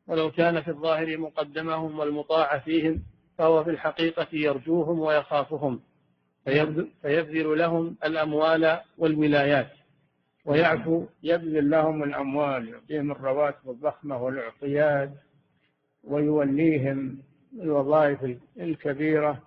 [0.06, 3.02] ولو كان في الظاهر مقدمهم والمطاع فيهم
[3.38, 5.80] فهو في الحقيقة يرجوهم ويخافهم
[7.02, 9.70] فيبذل لهم الأموال والولايات
[10.44, 15.10] ويعفو يبذل لهم الأموال يعطيهم الرواتب الضخمة والعطيات
[16.04, 17.18] ويوليهم
[17.60, 19.42] الوظائف الكبيرة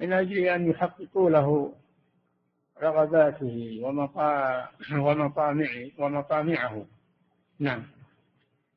[0.00, 1.72] من أجل أن يحققوا له
[2.82, 4.70] رغباته ومطامعه
[5.98, 6.86] ومطامعه.
[7.58, 7.82] نعم.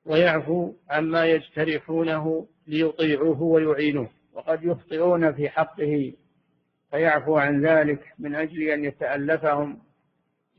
[0.06, 4.10] ويعفو عما يجترحونه ليطيعوه ويعينوه.
[4.34, 6.14] وقد يخطئون في حقه
[6.92, 9.80] فيعفو عن ذلك من أجل أن يتألفهم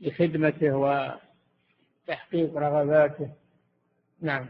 [0.01, 0.75] لخدمته
[2.07, 3.29] وتحقيق رغباته.
[4.21, 4.45] نعم.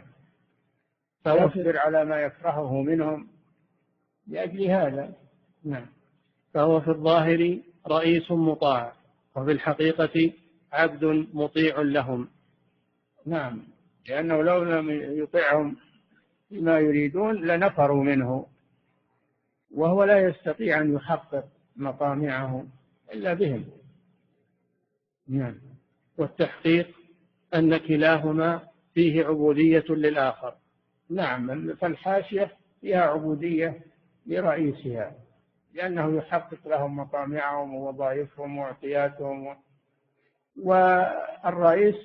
[1.24, 3.28] فيصبر على ما يكرهه منهم
[4.28, 5.13] لأجل هذا.
[5.63, 5.86] نعم.
[6.54, 8.94] فهو في الظاهر رئيس مطاع
[9.36, 10.34] وفي الحقيقة
[10.72, 12.28] عبد مطيع لهم.
[13.26, 13.62] نعم
[14.10, 14.90] لأنه لو لم
[15.24, 15.78] يطيعهم
[16.52, 18.46] بما يريدون لنفروا منه
[19.72, 22.66] وهو لا يستطيع أن يحقق مطامعه
[23.14, 23.66] إلا بهم.
[25.28, 25.56] نعم.
[26.18, 26.88] والتحقيق
[27.54, 28.62] أن كلاهما
[28.94, 30.54] فيه عبودية للآخر.
[31.10, 33.82] نعم فالحاشية فيها عبودية
[34.26, 35.16] لرئيسها.
[35.73, 39.57] لأنه يحقق لهم مطامعهم ووظائفهم واعطياتهم.
[40.63, 41.95] والرئيس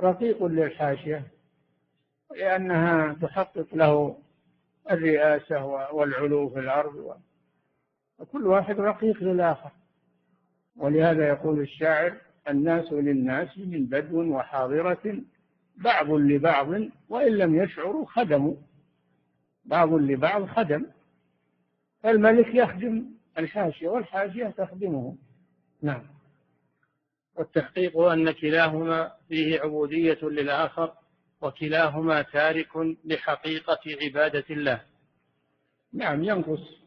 [0.00, 1.22] رقيق للحاشية
[2.36, 4.18] لأنها تحقق له
[4.90, 7.16] الرئاسة والعلو في الأرض
[8.18, 9.70] وكل واحد رقيق للآخر.
[10.76, 12.16] ولهذا يقول الشاعر
[12.48, 15.22] الناس للناس من بدو وحاضرة
[15.76, 16.68] بعض لبعض
[17.08, 18.54] وإن لم يشعروا خدموا.
[19.64, 20.86] بعض لبعض خدم.
[22.02, 23.04] فالملك يخدم
[23.38, 25.16] الحاشية والحاشية تخدمه.
[25.82, 26.02] نعم.
[27.36, 30.92] والتحقيق أن كلاهما فيه عبودية للآخر
[31.40, 32.68] وكلاهما تارك
[33.04, 34.80] لحقيقة عبادة الله.
[35.92, 36.78] نعم ينقص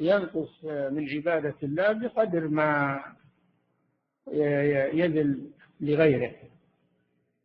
[0.00, 3.00] ينقص من عبادة الله بقدر ما
[4.92, 6.34] يذل لغيره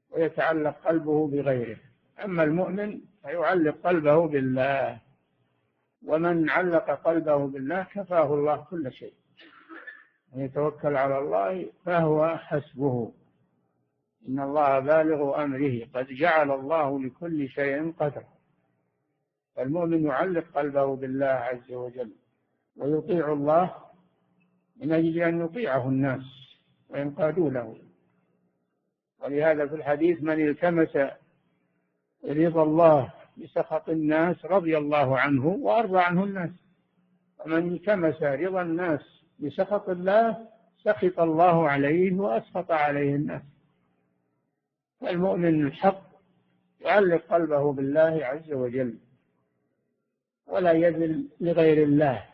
[0.09, 1.77] ويتعلق قلبه بغيره.
[2.23, 4.99] أما المؤمن فيعلق قلبه بالله.
[6.05, 9.13] ومن علق قلبه بالله كفاه الله كل شيء.
[10.33, 13.11] من يتوكل على الله فهو حسبه.
[14.27, 15.87] إن الله بالغ أمره.
[15.93, 18.27] قد جعل الله لكل شيء قدرا.
[19.55, 22.11] فالمؤمن يعلق قلبه بالله عز وجل
[22.77, 23.75] ويطيع الله
[24.77, 26.55] من أجل أن يطيعه الناس
[26.89, 27.77] وينقادوا له.
[29.19, 30.97] ولهذا في الحديث من التمس
[32.25, 33.13] رضا الله
[33.43, 36.49] بسخط الناس رضي الله عنه وأرضى عنه الناس.
[37.45, 43.41] ومن التمس رضا الناس بسخط الله سخط الله عليه وأسخط عليه الناس.
[45.01, 46.09] فالمؤمن الحق
[46.81, 48.97] يعلق قلبه بالله عز وجل
[50.47, 52.25] ولا يذل لغير الله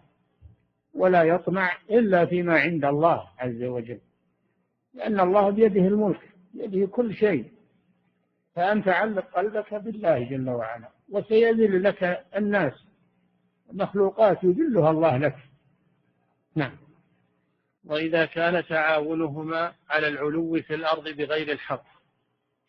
[0.93, 3.99] ولا يطمع إلا فيما عند الله عز وجل.
[4.93, 7.54] لأن الله بيده الملك بيده كل شيء.
[8.55, 12.73] فأنت علق قلبك بالله جل وعلا وسيذل لك الناس
[13.73, 15.35] مخلوقات يذلها الله لك.
[16.55, 16.77] نعم.
[17.83, 21.85] وإذا كان تعاونهما على العلو في الأرض بغير الحق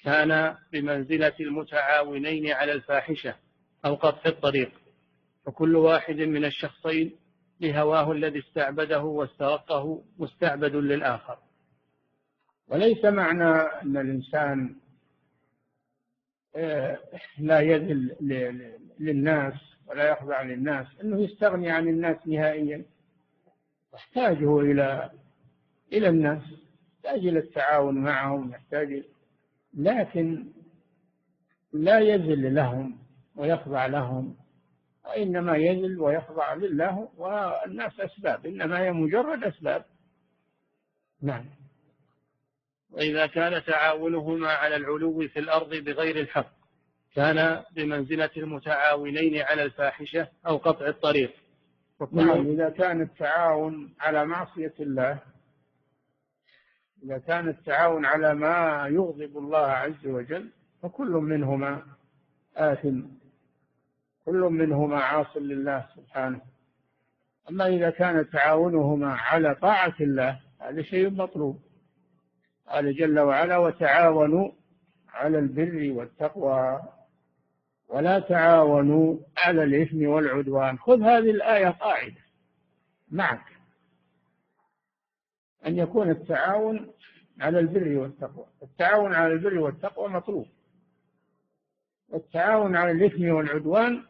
[0.03, 3.34] كان بمنزلة المتعاونين على الفاحشة
[3.84, 4.72] أو قطع الطريق
[5.47, 7.16] فكل واحد من الشخصين
[7.61, 11.39] لهواه الذي استعبده واسترقه مستعبد للآخر.
[12.68, 13.51] وليس معنى
[13.82, 14.76] أن الإنسان
[17.39, 18.17] لا يذل
[19.01, 19.55] للناس
[19.87, 22.85] ولا يخضع للناس أنه يستغني عن الناس نهائيا.
[23.95, 25.11] يحتاجه إلى
[25.93, 26.43] إلى الناس
[26.95, 29.03] يحتاج إلى التعاون معهم يحتاج
[29.75, 30.47] لكن
[31.73, 32.99] لا يذل لهم
[33.37, 34.37] ويخضع لهم
[35.05, 39.85] وإنما يذل ويخضع لله والناس أسباب إنما هي مجرد أسباب.
[41.23, 41.45] نعم.
[42.91, 46.53] وإذا كان تعاونهما على العلو في الأرض بغير الحق
[47.14, 51.30] كان بمنزلة المتعاونين على الفاحشة أو قطع الطريق.
[52.12, 55.18] نعم إذا كان التعاون على معصية الله
[57.05, 60.51] إذا كان التعاون على ما يغضب الله عز وجل
[60.82, 61.82] فكل منهما
[62.57, 63.01] آثم
[64.24, 66.41] كل منهما عاص لله سبحانه.
[67.51, 71.66] أما إذا كان تعاونهما على طاعة الله هذا شيء مطلوب.
[72.69, 74.51] قال جل وعلا وتعاونوا
[75.09, 76.83] على البر والتقوى
[77.89, 80.79] ولا تعاونوا على الإثم والعدوان.
[80.79, 82.21] خذ هذه الآية قاعدة
[83.11, 83.45] معك
[85.67, 86.91] أن يكون التعاون
[87.41, 88.47] على البر والتقوى.
[88.62, 90.47] التعاون على البر والتقوى مطلوب.
[92.14, 94.05] التعاون على الإثم والعدوان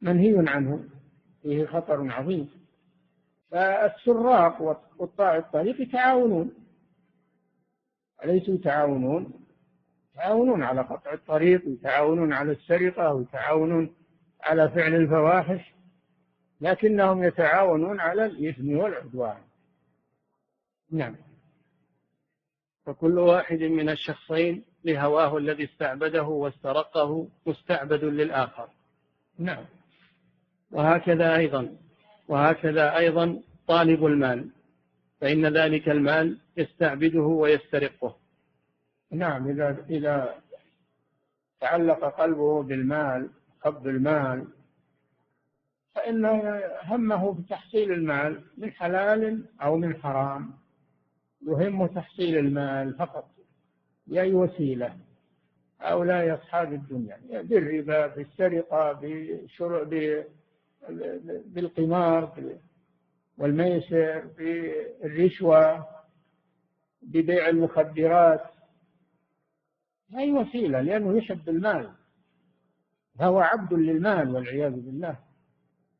[0.00, 0.84] منهي عنه.
[1.42, 2.50] فيه خطر عظيم.
[3.50, 6.61] فالسراق وقطاع الطريق يتعاونون.
[8.24, 9.32] أليسوا يتعاونون؟
[10.14, 13.94] يتعاونون على قطع الطريق ويتعاونون على السرقة ويتعاونون
[14.42, 15.72] على فعل الفواحش
[16.60, 19.38] لكنهم يتعاونون على الإثم والعدوان.
[20.90, 21.16] نعم.
[22.86, 28.68] فكل واحد من الشخصين لهواه الذي استعبده واسترقه مستعبد للآخر.
[29.38, 29.64] نعم.
[30.70, 31.76] وهكذا أيضا
[32.28, 34.50] وهكذا أيضا طالب المال.
[35.22, 38.16] فإن ذلك المال يستعبده ويسترقه.
[39.10, 40.34] نعم إذا إذا
[41.60, 44.46] تعلق قلبه بالمال حب المال
[45.94, 46.24] فإن
[46.82, 50.52] همه بتحصيل المال من حلال أو من حرام
[51.46, 53.30] يهمه تحصيل المال فقط
[54.06, 54.96] بأي وسيلة
[55.80, 58.92] هؤلاء أصحاب الدنيا بالربا بالسرقة
[61.46, 62.32] بالقمار
[63.42, 65.86] والميسر بالرشوة
[67.02, 68.44] ببيع المخدرات.
[70.18, 71.90] أي وسيلة لأنه يحب المال.
[73.18, 75.16] فهو عبد للمال والعياذ بالله.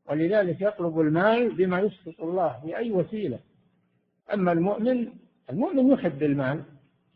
[0.06, 3.38] ولذلك يطلب المال بما يسخط الله بأي وسيلة.
[4.34, 5.12] أما المؤمن
[5.50, 6.64] المؤمن يحب المال.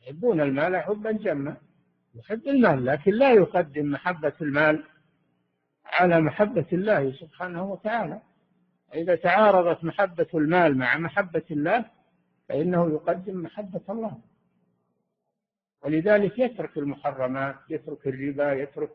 [0.02, 1.56] يحبون المال حبا جما.
[2.14, 4.84] يحب المال لكن لا يقدم محبة المال
[5.84, 8.20] على محبة الله سبحانه وتعالى.
[8.94, 11.84] إذا تعارضت محبة المال مع محبة الله
[12.48, 14.18] فإنه يقدم محبة الله.
[15.82, 18.90] ولذلك يترك المحرمات يترك الربا يترك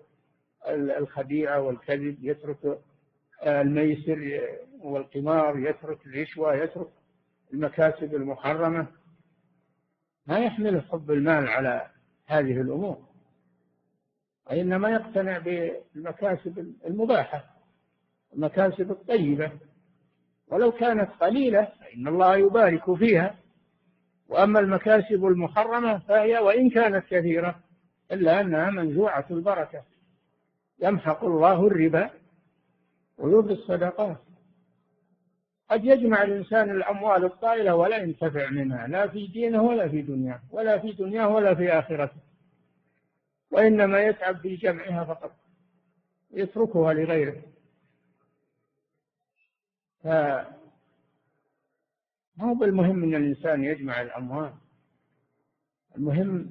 [0.67, 2.79] الخديعة والكذب يترك
[3.45, 4.41] الميسر
[4.79, 6.89] والقمار يترك الرشوة يترك
[7.53, 8.87] المكاسب المحرمة.
[10.27, 11.91] ما يحمل حب المال على
[12.25, 13.07] هذه الأمور
[14.45, 17.45] وإنما يقتنع بالمكاسب المباحة
[18.33, 19.51] المكاسب الطيبة.
[20.51, 23.35] ولو كانت قليلة فإن الله يبارك فيها.
[24.29, 27.59] وأما المكاسب المحرمة فهي وإن كانت كثيرة
[28.11, 29.83] إلا أنها منزوعة البركة.
[30.79, 32.09] يمحق الله الربا
[33.17, 34.17] ويربي الصدقات.
[35.69, 40.79] قد يجمع الإنسان الأموال الطائلة ولا ينتفع منها لا في دينه ولا في دنياه ولا
[40.79, 42.17] في دنياه ولا في آخرته.
[43.51, 45.31] وإنما يتعب في جمعها فقط
[46.33, 47.41] يتركها لغيره.
[50.03, 50.07] ف
[52.41, 54.53] هو المهم أن الإنسان يجمع الأموال؟
[55.97, 56.49] المهم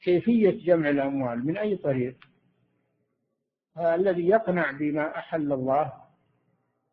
[0.00, 2.16] كيفية جمع الأموال من أي طريق؟
[3.78, 5.92] الذي يقنع بما أحل الله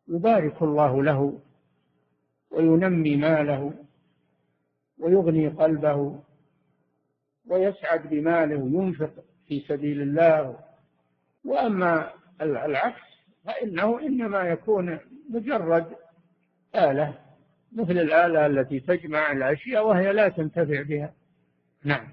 [0.08, 1.40] يبارك الله له
[2.50, 3.74] وينمي ماله
[4.98, 6.20] ويغني قلبه
[7.46, 10.58] ويسعد بماله ينفق في سبيل الله.
[11.44, 13.13] وأما العكس
[13.44, 14.98] فإنه إنما يكون
[15.30, 15.86] مجرد
[16.74, 17.18] آلة
[17.72, 21.14] مثل الآلة التي تجمع الأشياء وهي لا تنتفع بها.
[21.84, 22.08] نعم.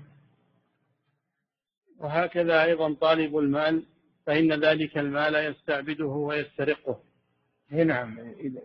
[1.98, 3.84] وهكذا أيضا طالب المال
[4.26, 7.00] فإن ذلك المال يستعبده ويسترقه.
[7.72, 8.20] نعم.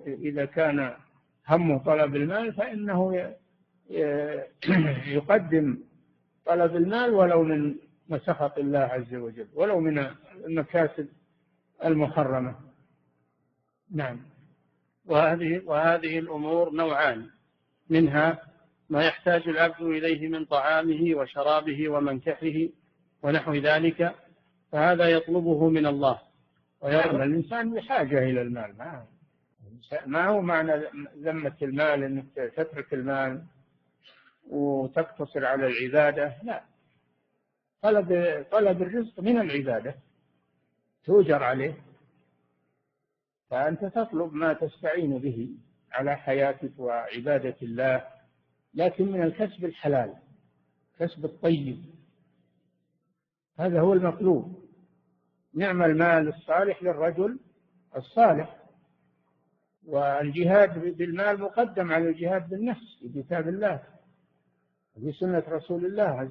[0.06, 0.96] إذا كان
[1.48, 3.34] هم طلب المال فإنه
[5.06, 5.78] يقدم
[6.46, 7.74] طلب المال ولو من
[8.08, 10.06] مسخط الله عز وجل ولو من
[10.44, 11.08] المكاسب
[11.84, 12.54] المحرمة.
[13.90, 14.20] نعم.
[15.04, 17.30] وهذه وهذه الأمور نوعان.
[17.90, 18.42] منها
[18.90, 22.68] ما يحتاج العبد إليه من طعامه وشرابه ومنكحه
[23.22, 24.14] ونحو ذلك
[24.72, 26.18] فهذا يطلبه من الله.
[26.80, 28.74] ويرغب الإنسان بحاجة إلى المال.
[28.78, 29.06] ما
[30.06, 30.72] ما هو معنى
[31.16, 33.42] ذمة المال؟ أنك تترك المال
[34.50, 36.62] وتقتصر على العبادة؟ لا.
[37.82, 38.08] طلب
[38.50, 39.94] طلب الرزق من العبادة.
[41.06, 41.74] توجر عليه
[43.50, 45.50] فأنت تطلب ما تستعين به
[45.92, 48.04] على حياتك وعبادة الله
[48.74, 50.14] لكن من الكسب الحلال
[50.98, 51.84] كسب الطيب.
[53.58, 54.64] هذا هو المطلوب.
[55.54, 57.38] نعم المال الصالح للرجل
[57.96, 58.56] الصالح
[59.86, 63.82] والجهاد بالمال مقدم على الجهاد بالنفس في كتاب الله
[64.94, 66.30] في سنة رسول الله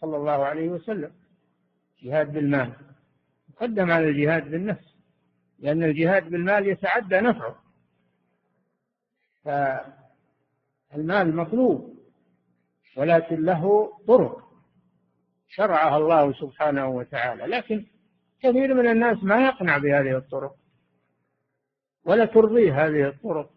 [0.00, 1.12] صلى الله عليه وسلم.
[2.02, 2.72] جهاد بالمال.
[3.54, 4.94] مقدم على الجهاد بالنفس
[5.58, 7.56] لأن الجهاد بالمال يتعدى نفعه.
[9.44, 11.94] فالمال مطلوب
[12.96, 14.44] ولكن له طرق
[15.48, 17.46] شرعها الله سبحانه وتعالى.
[17.46, 17.84] لكن
[18.42, 20.56] كثير من الناس ما يقنع بهذه الطرق
[22.04, 23.50] ولا ترضيه هذه الطرق.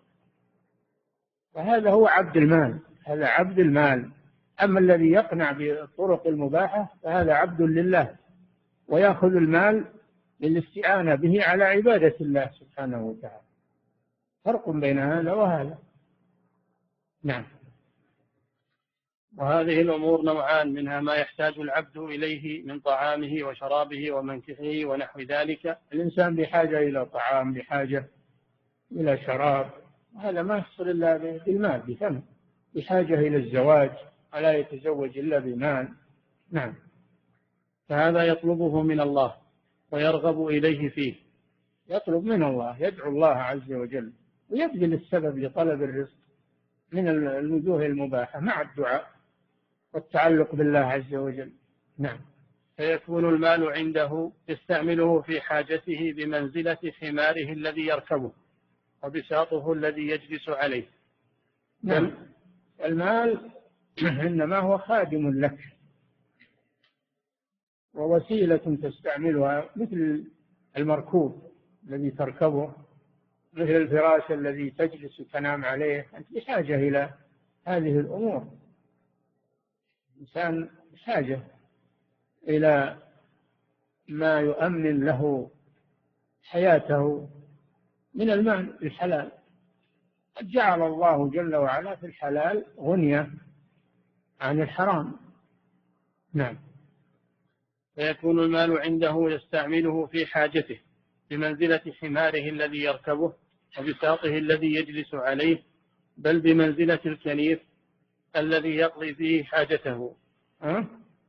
[1.53, 4.11] فهذا هو عبد المال هذا عبد المال.
[4.63, 8.26] أما الذي يقنع بالطرق المباحة فهذا عبد لله.
[8.87, 9.85] ويأخذ المال
[10.39, 13.41] للاستعانة به على عبادة الله سبحانه وتعالى.
[14.45, 15.77] فرق بين هذا وهذا.
[17.23, 17.45] نعم.
[19.37, 25.77] وهذه الأمور نوعان منها ما يحتاج العبد إليه من طعامه وشرابه ومنكحه ونحو ذلك.
[25.93, 28.07] الإنسان بحاجة إلى طعام بحاجة
[28.91, 29.69] إلى شراب.
[30.19, 32.21] هذا ما يحصل إلا بالمال بثمن
[32.75, 33.91] بحاجة إلى الزواج
[34.33, 35.87] ولا يتزوج إلا بمال.
[36.51, 36.73] نعم.
[37.89, 39.35] فهذا يطلبه من الله
[39.91, 41.15] ويرغب إليه فيه.
[41.89, 44.13] يطلب من الله يدعو الله عز وجل
[44.49, 46.17] ويبذل السبب لطلب الرزق
[46.91, 49.07] من الوجوه المباحة مع الدعاء
[49.93, 51.51] والتعلق بالله عز وجل.
[51.97, 52.19] نعم.
[52.77, 58.31] فيكون المال عنده يستعمله في حاجته بمنزلة حماره الذي يركبه
[59.03, 60.85] وبساطه الذي يجلس عليه.
[61.83, 62.11] نعم.
[62.83, 63.51] المال
[64.01, 65.57] إنما هو خادم لك.
[67.97, 70.23] ووسيلة تستعملها مثل
[70.77, 71.51] المركوب
[71.87, 72.73] الذي تركبه
[73.53, 76.07] مثل الفراش الذي تجلس وتنام عليه.
[76.17, 77.09] أنت بحاجة إلى
[77.65, 78.47] هذه الأمور.
[80.15, 81.39] الإنسان بحاجة
[82.47, 82.97] إلى
[84.07, 85.51] ما يؤمن له
[86.43, 87.29] حياته
[88.13, 89.31] من المال الحلال.
[90.35, 93.29] قد جعل الله جل وعلا في الحلال غنية
[94.41, 95.15] عن الحرام.
[96.33, 96.66] نعم.
[97.97, 100.79] فيكون المال عنده يستعمله في حاجته
[101.29, 103.33] بمنزلة حماره الذي يركبه
[103.79, 105.63] وبساطه الذي يجلس عليه
[106.17, 107.59] بل بمنزلة الكنيف
[108.35, 110.15] الذي يقضي فيه حاجته؟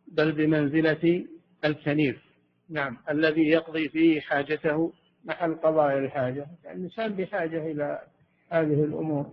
[0.08, 1.26] بل بمنزلة
[1.64, 2.22] الكنيف
[2.70, 4.92] نعم الذي يقضي فيه حاجته
[5.24, 6.46] محل قضاء الحاجة.
[6.64, 8.02] الإنسان بحاجة إلى
[8.50, 9.32] هذه الأمور.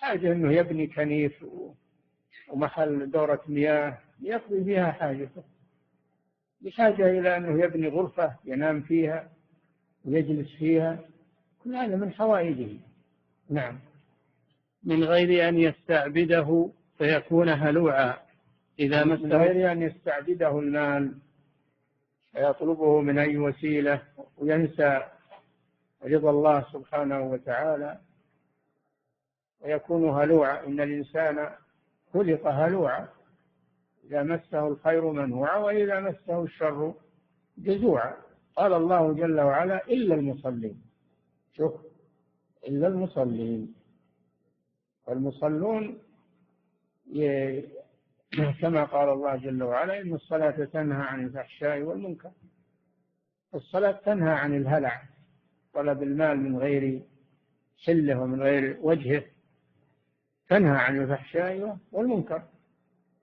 [0.00, 1.44] حاجة أنه يبني كنيف
[2.48, 5.57] ومحل دورة مياه يقضي فيها حاجته.
[6.60, 9.28] بحاجة إلى أنه يبني غرفة ينام فيها
[10.04, 10.98] ويجلس فيها.
[11.64, 12.76] كل هذا من حوائجه.
[13.50, 13.78] نعم.
[14.84, 18.14] من غير أن يستعبده فيكون هلوعا.
[18.78, 21.14] إذا مسه من غير أن يستعبده المال
[22.32, 24.02] فيطلبه من أي وسيلة
[24.38, 25.02] وينسى
[26.04, 27.98] رضا الله سبحانه وتعالى.
[29.60, 30.66] ويكون هلوعا.
[30.66, 31.50] إن الإنسان
[32.14, 33.08] خلق هلوعا.
[34.08, 36.94] إذا مسه الخير منوعا وإذا مسه الشر
[37.58, 38.14] جزوعا
[38.56, 40.82] قال الله جل وعلا إلا المصلين.
[41.52, 41.74] شوف
[42.68, 43.74] إلا المصلين.
[45.06, 45.98] والمصلون
[48.60, 52.30] كما قال الله جل وعلا إن الصلاة تنهى عن الفحشاء والمنكر.
[53.54, 55.02] الصلاة تنهى عن الهلع.
[55.74, 57.02] طلب المال من غير
[57.84, 59.24] حله ومن غير وجهه.
[60.48, 62.42] تنهى عن الفحشاء والمنكر.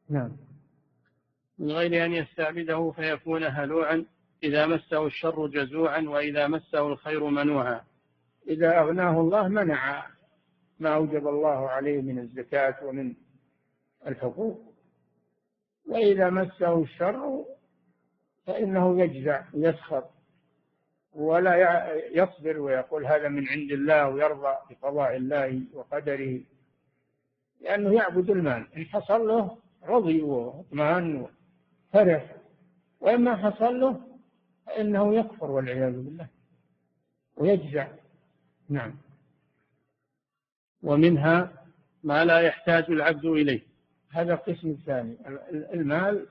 [0.09, 0.44] نعم.
[1.59, 4.05] من غير أن يستعبده فيكون هلوعا
[4.43, 7.81] إذا مسه الشر جزوعا وإذا مسه الخير منوعا.
[8.47, 10.05] إذا أغناه الله منع
[10.79, 13.13] ما أوجب الله عليه من الزكاة ومن
[14.07, 14.73] الحقوق.
[15.87, 17.45] وإذا مسه الشر
[18.47, 20.03] فإنه يجزع ويسخر
[21.13, 26.39] ولا يصبر ويقول هذا من عند الله ويرضى بقضاء الله وقدره.
[27.61, 28.67] لأنه يعبد المال.
[28.77, 31.27] إن حصل له رضي واطمأن
[31.95, 32.35] وفرح
[32.99, 34.01] وإما حصل له
[34.65, 36.27] فإنه يكفر والعياذ بالله
[37.37, 37.87] ويجزع.
[38.69, 38.95] نعم.
[40.83, 41.51] ومنها
[42.03, 43.61] ما لا يحتاج العبد إليه.
[44.11, 45.17] هذا القسم الثاني
[45.73, 46.27] المال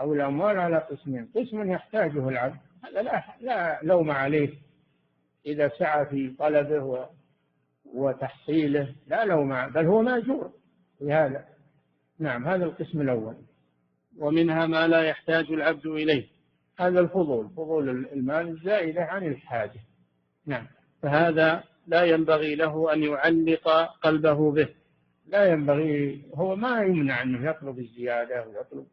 [0.00, 1.30] أو الأموال على قسمين.
[1.36, 2.58] قسم يحتاجه العبد.
[2.84, 4.54] هذا لا, لا لوم عليه.
[5.46, 7.08] إذا سعى في طلبه
[7.84, 10.52] وتحصيله لا لوم بل هو مأجور
[10.98, 11.44] في هذا.
[12.18, 13.49] نعم هذا القسم الأول.
[14.20, 16.26] ومنها ما لا يحتاج العبد إليه.
[16.78, 19.80] هذا الفضول فضول المال الزائدة عن الحاجة.
[20.46, 20.66] نعم.
[21.02, 23.68] فهذا لا ينبغي له أن يعلق
[24.02, 24.68] قلبه به.
[25.26, 28.86] لا ينبغي هو ما يمنع أنه يطلب الزيادة ويطلب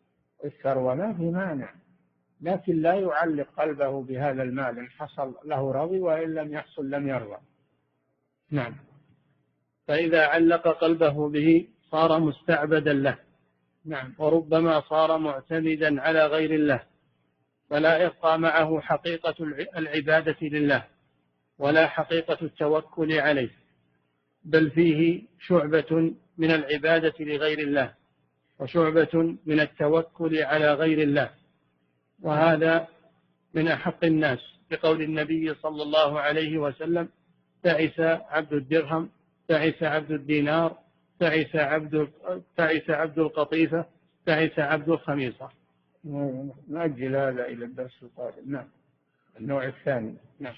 [0.45, 1.73] الثروة ما في مانع.
[2.41, 7.37] لكن لا يعلق قلبه بهذا المال إن حصل له رضي وإن لم يحصل لم يرضى.
[8.51, 8.75] نعم.
[9.87, 13.26] فإذا علق قلبه به صار مستعبدا له.
[13.87, 14.13] نعم.
[14.17, 16.83] وربما صار معتمدا على غير الله
[17.69, 19.35] فلا يبقى معه حقيقة
[19.77, 20.83] العبادة لله
[21.59, 23.49] ولا حقيقة التوكل عليه
[24.43, 27.93] بل فيه شعبة من العبادة لغير الله
[28.59, 31.29] وشعبة من التوكل على غير الله.
[32.21, 32.87] وهذا
[33.53, 34.39] من أحق الناس
[34.71, 37.09] بقول النبي صلى الله عليه وسلم
[37.63, 39.09] تعس عبد الدرهم
[39.47, 40.77] تعس عبد الدينار
[41.19, 42.11] تعس عبد
[42.57, 43.85] تعس عبد القطيفة
[44.25, 45.49] تعس عبد الخميصة.
[46.67, 48.51] نأجل هذا إلى الدرس القادم.
[48.51, 48.69] نعم.
[49.39, 50.17] النوع الثاني.
[50.39, 50.55] نعم.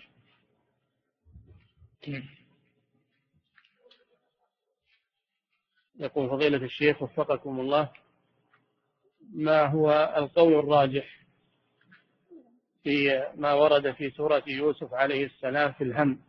[6.00, 7.90] يقول فضيلة الشيخ وفقكم الله
[9.34, 11.20] ما هو القول الراجح
[12.84, 16.20] في ما ورد في سورة يوسف عليه السلام في الهم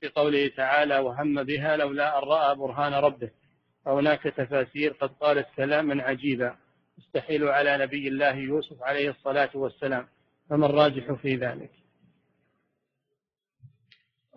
[0.00, 3.30] في قوله تعالى وهم بها لولا أن رأى برهان ربه
[3.84, 6.56] فهناك تفاسير قد قالت كلاما عجيبا
[6.98, 10.06] يستحيل على نبي الله يوسف عليه الصلاة والسلام
[10.50, 11.70] فما الراجح في ذلك؟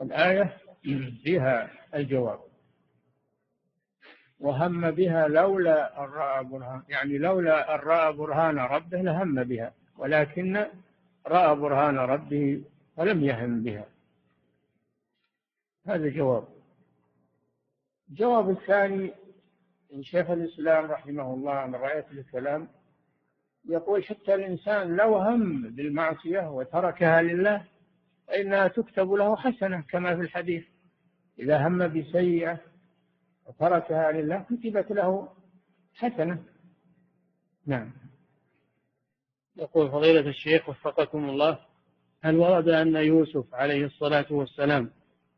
[0.01, 0.57] الآية
[1.23, 2.39] فيها الجواب.
[4.39, 10.65] وهم بها لولا أن رأى برهان يعني لولا أن رأى برهان ربه لهم بها ولكن
[11.27, 12.61] رأى برهان ربه
[12.97, 13.85] ولم يهم بها.
[15.87, 16.47] هذا جواب
[18.09, 19.13] الجواب الثاني
[19.93, 22.67] من شيخ الإسلام رحمه الله عن رأية الكلام
[23.69, 27.65] يقول حتى الإنسان لو هم بالمعصية وتركها لله
[28.27, 30.65] فإنها تكتب له حسنة كما في الحديث.
[31.39, 32.59] إذا هم بسيئة
[33.45, 35.29] وتركها لله كتبت له
[35.93, 36.43] حسنة.
[37.65, 37.91] نعم.
[39.57, 41.59] يقول فضيلة الشيخ وفقكم الله
[42.21, 44.91] هل ورد أن يوسف عليه الصلاة والسلام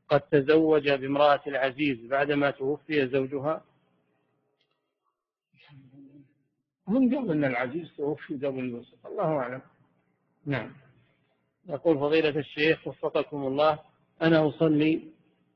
[0.10, 3.64] قد تزوج بامرأة العزيز بعدما توفي زوجها؟
[6.90, 9.62] من قبل أن العزيز توفي قبل يوسف الله أعلم.
[10.46, 10.72] نعم.
[11.70, 13.80] يقول فضيلة الشيخ وفقكم الله
[14.22, 15.04] أنا أصلي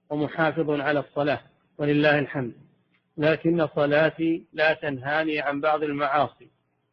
[0.10, 1.42] ومحافظ على الصلاة
[1.78, 2.54] ولله الحمد.
[3.18, 6.50] لكن صلاتي لا تنهاني عن بعض المعاصي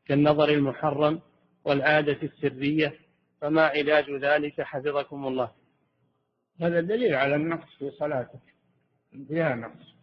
[0.07, 1.21] كالنظر المحرم
[1.65, 2.95] والعادة السرية
[3.41, 5.51] فما علاج ذلك؟ حفظكم الله.
[6.61, 8.41] هذا دليل على النقص في صلاتك.
[9.29, 9.95] فيها نقص.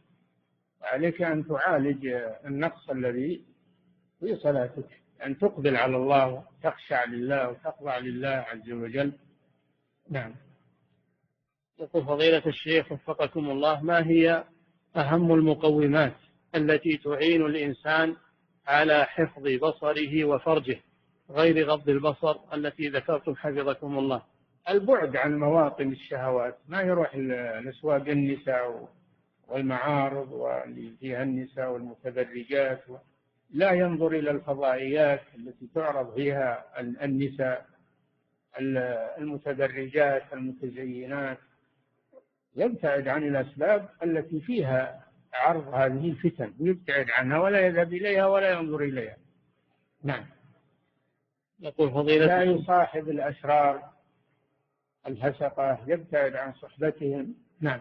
[0.82, 2.08] عليك أن تعالج
[2.46, 3.42] النقص الذي
[4.20, 4.89] في صلاتك.
[5.26, 9.13] أن تقبل على الله وتخشع لله وتخضع لله عز وجل.
[10.09, 10.36] نعم.
[11.80, 14.43] يقول فضيلة الشيخ وفقكم الله ما هي
[14.95, 16.13] أهم المقومات
[16.55, 18.15] التي تعين الإنسان
[18.68, 20.80] على حفظ بصره وفرجه
[21.30, 24.22] غير غض البصر التي ذكرتم حفظكم الله؟
[24.70, 28.89] البعد عن مواطن الشهوات ما يروح لأسواق النساء
[29.47, 32.84] والمعارض واللي فيها النساء والمتبرجات
[33.50, 37.66] لا ينظر إلى الفضائيات التي تعرض فيها النساء
[39.18, 41.38] المتدرجات المتزينات.
[42.56, 48.82] يبتعد عن الأسباب التي فيها عرض هذه الفتن ويبتعد عنها ولا يذهب إليها ولا ينظر
[48.84, 49.18] إليها.
[50.04, 50.26] نعم.
[51.60, 53.89] يقول فضيلة لا يصاحب الأشرار
[55.08, 57.36] الفسقة يبتعد عن صحبتهم.
[57.62, 57.80] نعم.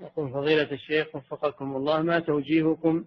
[0.00, 3.04] يقول فضيلة الشيخ وفقكم الله ما توجيهكم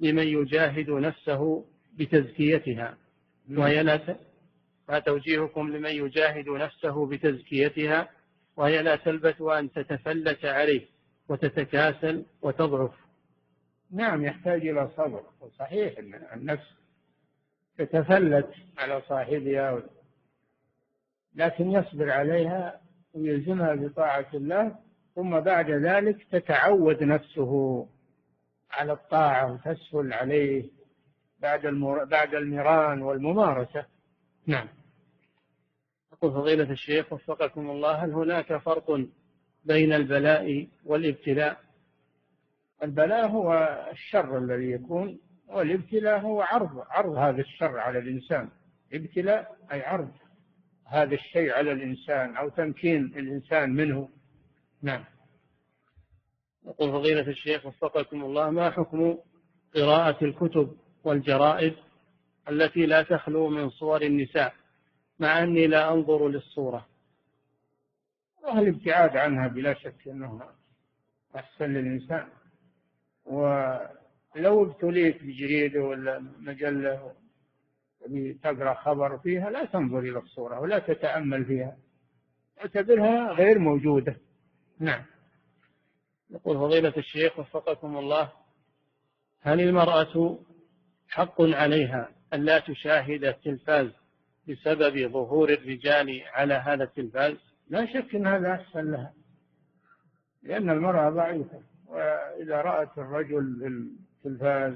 [0.00, 1.64] لمن يجاهد نفسه
[1.98, 2.96] بتزكيتها.
[3.50, 4.16] وهي لا
[4.88, 8.08] ما توجيهكم لمن يجاهد نفسه بتزكيتها.
[8.56, 10.86] وهي لا تلبث أن تتفلت عليه
[11.28, 12.94] وتتكاسل وتضعف.
[13.90, 15.22] نعم يحتاج إلى صبر.
[15.58, 16.74] صحيح أن النفس
[17.78, 19.82] تتفلت على صاحبها
[21.34, 22.80] لكن يصبر عليها
[23.14, 24.76] ويلزمها بطاعة الله
[25.14, 27.86] ثم بعد ذلك تتعود نفسه
[28.74, 30.70] على الطاعة وتسهل عليه
[31.40, 32.04] بعد المر...
[32.04, 33.86] بعد المران والممارسة.
[34.46, 34.68] نعم.
[36.12, 39.00] يقول فضيلة الشيخ وفقكم الله هل هناك فرق
[39.64, 41.60] بين البلاء والابتلاء؟
[42.82, 45.18] البلاء هو الشر الذي يكون
[45.48, 48.48] والابتلاء هو عرض عرض هذا الشر على الإنسان.
[48.92, 50.12] ابتلاء أي عرض
[50.86, 54.08] هذا الشيء على الإنسان أو تمكين الإنسان منه.
[54.82, 55.04] نعم.
[56.66, 59.18] يقول فضيلة الشيخ وفقكم الله ما حكم
[59.74, 61.74] قراءة الكتب والجرائد
[62.48, 64.54] التي لا تخلو من صور النساء؟
[65.18, 66.86] مع أني لا أنظر للصورة.
[68.52, 70.42] الابتعاد عنها بلا شك أنه
[71.36, 72.28] أحسن للإنسان.
[73.24, 77.12] ولو ابتليت بجريدة ولا مجلة
[78.42, 81.76] تقرأ خبر فيها لا تنظر إلى الصورة ولا تتأمل فيها.
[82.60, 84.16] اعتبرها غير موجودة.
[84.78, 85.02] نعم.
[86.30, 88.32] يقول فضيلة الشيخ وفقكم الله
[89.40, 90.38] هل المرأة
[91.08, 93.90] حق عليها أن لا تشاهد التلفاز
[94.48, 97.36] بسبب ظهور الرجال على هذا التلفاز؟
[97.68, 99.12] لا شك أن هذا أحسن لها
[100.42, 103.58] لأن المرأة ضعيفة وإذا رأت الرجل
[104.22, 104.74] في التلفاز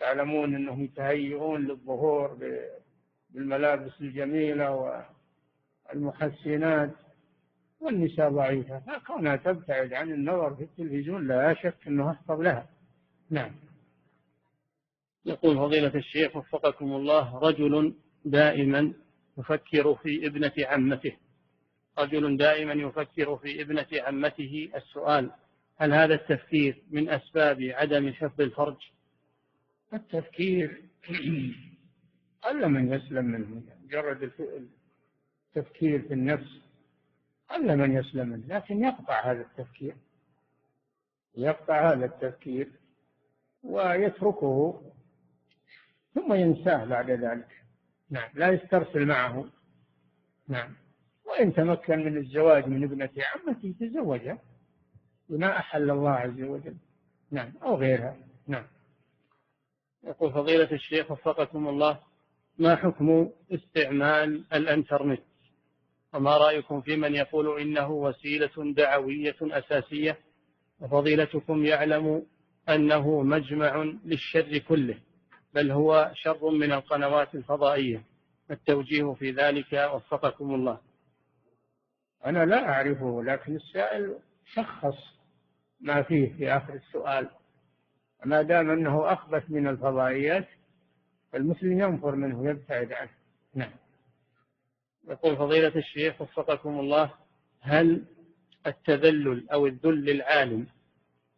[0.00, 2.38] تعلمون أنهم يتهيئون للظهور
[3.30, 5.00] بالملابس الجميلة
[5.94, 6.90] والمحسنات
[7.80, 12.68] والنساء ضعيفة فكونها تبتعد عن النظر في التلفزيون لا شك أنه أحفظ لها.
[13.30, 13.50] نعم.
[15.26, 18.92] يقول فضيلة الشيخ وفقكم الله رجل دائما
[19.38, 21.16] يفكر في ابنة عمته.
[21.98, 24.70] رجل دائما يفكر في ابنة عمته.
[24.76, 25.30] السؤال
[25.76, 28.76] هل هذا التفكير من أسباب عدم حفظ الفرج؟
[29.94, 30.82] التفكير
[32.44, 33.62] قل من يسلم منه.
[33.84, 34.30] مجرد
[35.56, 36.69] التفكير في النفس
[37.50, 39.96] قل من يسلم منه لكن يقطع هذا التفكير.
[41.36, 42.68] يقطع هذا التفكير
[43.62, 44.82] ويتركه
[46.14, 47.62] ثم ينساه بعد ذلك.
[48.10, 49.48] نعم لا يسترسل معه.
[50.48, 50.74] نعم
[51.24, 54.38] وإن تمكن من الزواج من ابنة عمته يتزوجها
[55.28, 56.76] بما أحل الله عز وجل.
[57.30, 58.16] نعم أو غيرها.
[58.46, 58.66] نعم.
[60.04, 62.00] يقول فضيلة الشيخ وفقكم الله
[62.58, 65.20] ما حكم استعمال الإنترنت؟
[66.14, 70.18] وما رأيكم في من يقول إنه وسيلة دعوية أساسية؟
[70.80, 72.26] وفضيلتكم يعلم
[72.68, 74.98] أنه مجمع للشر كله
[75.54, 78.02] بل هو شر من القنوات الفضائية.
[78.50, 80.80] التوجيه في ذلك وفقكم الله.
[82.26, 84.18] أنا لا أعرفه لكن السائل
[84.54, 84.94] شخص
[85.80, 87.28] ما فيه في آخر السؤال.
[88.24, 90.48] ما دام أنه أخبث من الفضائيات
[91.32, 93.10] فالمسلم ينفر منه يبتعد عنه.
[93.54, 93.72] نعم.
[95.08, 97.10] يقول فضيلة الشيخ وفقكم الله
[97.60, 98.04] هل
[98.66, 100.66] التذلل أو الذل للعالم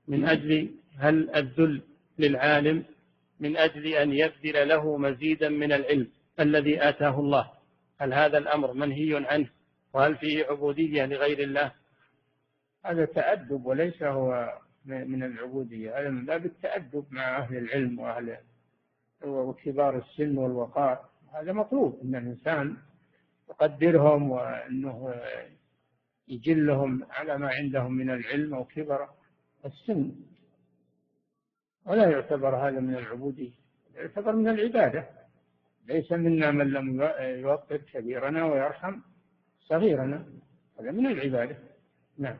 [0.09, 1.83] من أجل هل الذل
[2.19, 2.85] للعالم
[3.41, 6.09] من أجل أن يبذل له مزيدا من العلم
[6.41, 7.51] الذي آتاه الله؟
[7.99, 9.49] هل هذا الأمر منهي عنه؟
[9.95, 11.73] وهل فيه عبودية لغير الله؟
[12.85, 18.37] هذا تأدب وليس هو من العبودية هذا من باب التأدب مع أهل العلم وأهل
[19.25, 21.05] وكبار السن والوقار.
[21.35, 22.77] هذا مطلوب أن الإنسان
[23.53, 25.15] يقدرهم وأنه
[26.29, 29.09] يجلهم على ما عندهم من العلم أو كبر
[29.65, 30.13] السن
[31.87, 33.51] ولا يعتبر هذا من العبودية
[33.95, 35.09] يعتبر من العبادة.
[35.87, 39.01] ليس منا من لم يوقر كبيرنا ويرحم
[39.61, 40.27] صغيرنا
[40.81, 41.57] هذا من العبادة.
[42.19, 42.39] نعم.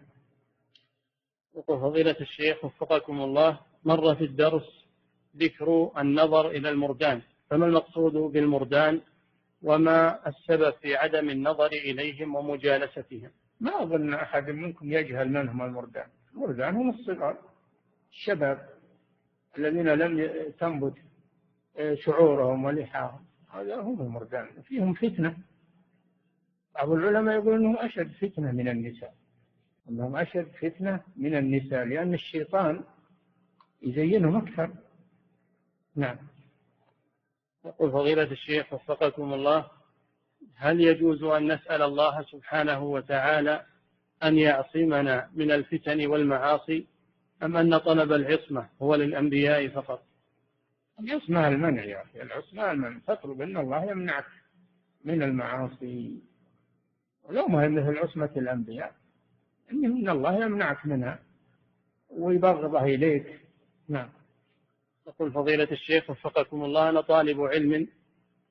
[1.57, 4.87] يقول فضيلة الشيخ وفقكم الله مر في الدرس
[5.37, 9.01] ذكر النظر إلى المردان فما المقصود بالمردان
[9.63, 16.07] وما السبب في عدم النظر إليهم ومجالستهم؟ ما أظن أحد منكم يجهل من هم المردان.
[16.35, 17.37] المردان هم الصغار
[18.11, 18.69] الشباب
[19.59, 20.95] الذين لم تنبت
[21.95, 23.25] شعورهم ولحاهم.
[23.51, 24.47] هذا هم المردان.
[24.63, 25.37] فيهم فتنة.
[26.75, 29.15] بعض العلماء يقول أنهم أشد فتنة من النساء.
[29.89, 32.85] أنهم أشد فتنة من النساء لأن الشيطان
[33.83, 34.71] يزينهم أكثر.
[35.97, 36.17] نعم.
[37.65, 39.71] يقول فضيلة الشيخ وفقكم الله
[40.57, 43.67] هل يجوز أن نسأل الله سبحانه وتعالى
[44.23, 46.87] أن يعصمنا من الفتن والمعاصي
[47.43, 50.03] أم أن طلب العصمة هو للأنبياء فقط؟
[51.01, 52.99] العصمة المنع يا أخي العصمة المنع.
[53.07, 54.27] تطلب أن الله يمنعك
[55.05, 56.23] من المعاصي.
[57.23, 57.67] ولو ما هي
[58.37, 58.95] الأنبياء
[59.73, 61.19] إن الله يمنعك منها
[62.11, 63.41] ويبغضها إليك.
[63.89, 64.09] نعم.
[65.07, 67.89] يقول فضيلة الشيخ وفقكم الله أنا طالب علم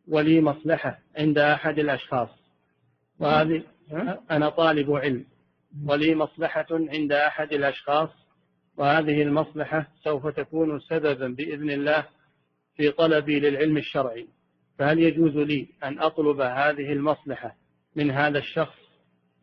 [0.07, 2.29] ولي مصلحة عند أحد الأشخاص.
[3.19, 3.63] وهذه
[4.31, 5.25] أنا طالب علم
[5.85, 8.09] ولي مصلحة عند أحد الأشخاص
[8.77, 12.07] وهذه المصلحة سوف تكون سببا بإذن الله
[12.75, 14.27] في طلبي للعلم الشرعي.
[14.79, 17.55] فهل يجوز لي أن أطلب هذه المصلحة
[17.95, 18.77] من هذا الشخص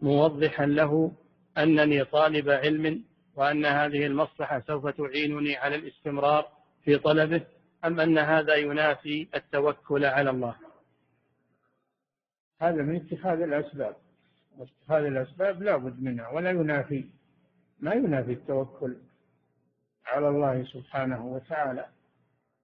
[0.02, 1.12] موضحا له
[1.59, 3.04] أنني طالب علم
[3.36, 6.57] وأن هذه المصلحة سوف تعينني على الاستمرار
[6.89, 7.47] في طلبه
[7.84, 10.57] أم أن هذا ينافي التوكل على الله؟
[12.61, 13.97] هذا من اتخاذ الأسباب.
[14.59, 17.05] واتخاذ الأسباب لا بد منها ولا ينافي.
[17.80, 18.97] ما ينافي التوكل
[20.07, 21.86] على الله سبحانه وتعالى.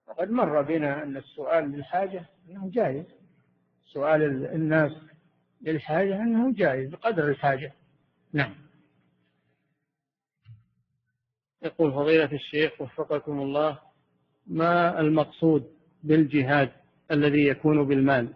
[0.07, 3.07] وقد مر بنا أن السؤال للحاجة أنه جائز.
[3.87, 4.93] سؤال الناس
[5.61, 7.73] للحاجة أنه جائز بقدر الحاجة.
[8.33, 8.55] نعم.
[11.63, 13.94] يقول فضيلة الشيخ وفقكم الله
[14.47, 16.71] ما المقصود بالجهاد
[17.11, 18.29] الذي يكون بالمال؟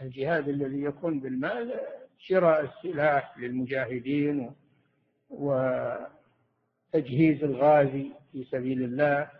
[0.00, 1.80] الجهاد الذي يكون بالمال
[2.18, 4.52] شراء السلاح للمجاهدين
[5.30, 6.04] وتجهيز
[7.44, 9.30] الغازي في سبيل الله.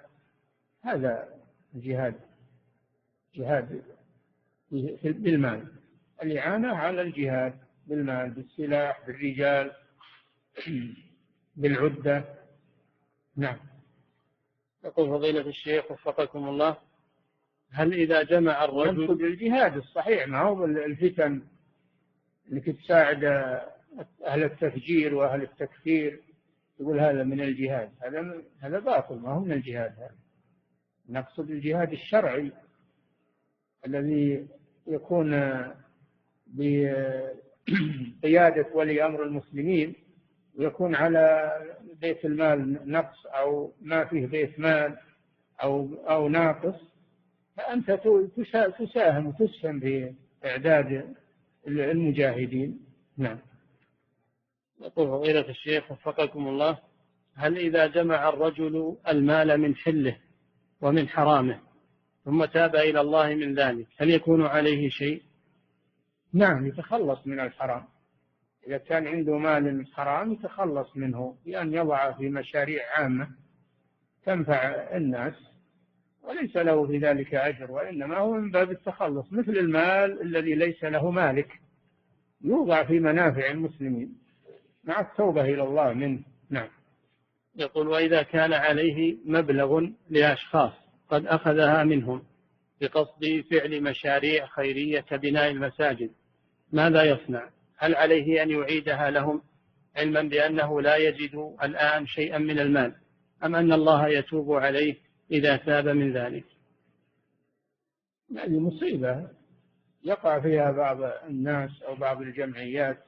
[0.83, 1.29] هذا
[1.75, 2.15] جهاد
[3.35, 3.83] جهاد
[5.05, 5.67] بالمال.
[6.23, 9.73] الإعانة على الجهاد بالمال بالسلاح بالرجال
[11.57, 12.25] بالعدة.
[13.37, 13.76] نعم.
[14.87, 16.77] يقول فضيلة الشيخ وفقكم الله
[17.71, 21.43] هل إذا جمع الرجل يقصد الجهاد الصحيح ما هو الفتن
[22.53, 23.25] إنك تساعد
[24.27, 26.21] أهل التفجير وأهل التكفير
[26.81, 27.91] يقول هذا من الجهاد.
[28.03, 30.15] هذا هذا باطل ما هو من الجهاد هذا.
[31.09, 32.53] نقصد الجهاد الشرعي
[33.87, 34.47] الذي
[34.87, 35.31] يكون
[38.23, 39.95] بقيادة ولي أمر المسلمين
[40.59, 41.53] ويكون على
[42.01, 44.97] بيت المال نقص أو ما فيه بيت مال
[45.63, 46.81] أو أو ناقص
[47.57, 47.91] فأنت
[48.79, 51.15] تساهم وتسهم في إعداد
[51.67, 52.81] المجاهدين.
[53.17, 53.39] نعم.
[54.81, 56.79] يقول فضيلة الشيخ وفقكم الله
[57.35, 60.19] هل إذا جمع الرجل المال من حله
[60.81, 61.61] ومن حرامه
[62.25, 65.23] ثم تاب إلى الله من ذلك هل يكون عليه شيء؟
[66.33, 67.85] نعم يتخلص من الحرام.
[68.67, 73.29] إذا كان عنده مال حرام يتخلص منه بأن يضع في مشاريع عامة
[74.25, 74.57] تنفع
[74.97, 75.35] الناس
[76.23, 79.33] وليس له في ذلك أجر وإنما هو من باب التخلص.
[79.33, 81.61] مثل المال الذي ليس له مالك
[82.41, 84.19] يوضع في منافع المسلمين
[84.85, 86.21] مع التوبة إلى الله منه.
[86.51, 86.69] نعم.
[87.57, 90.73] يقول وإذا كان عليه مبلغ لأشخاص
[91.09, 92.23] قد أخذها منهم
[92.81, 96.11] بقصد فعل مشاريع خيرية كبناء المساجد
[96.73, 99.43] ماذا يصنع؟ هل عليه أن يعيدها لهم
[99.97, 102.95] علما بأنه لا يجد الآن شيئا من المال
[103.45, 104.97] أم أن الله يتوب عليه
[105.31, 106.45] إذا تاب من ذلك؟
[108.37, 109.29] هذه مصيبة.
[110.05, 112.99] يقع فيها بعض الناس أو بعض الجمعيات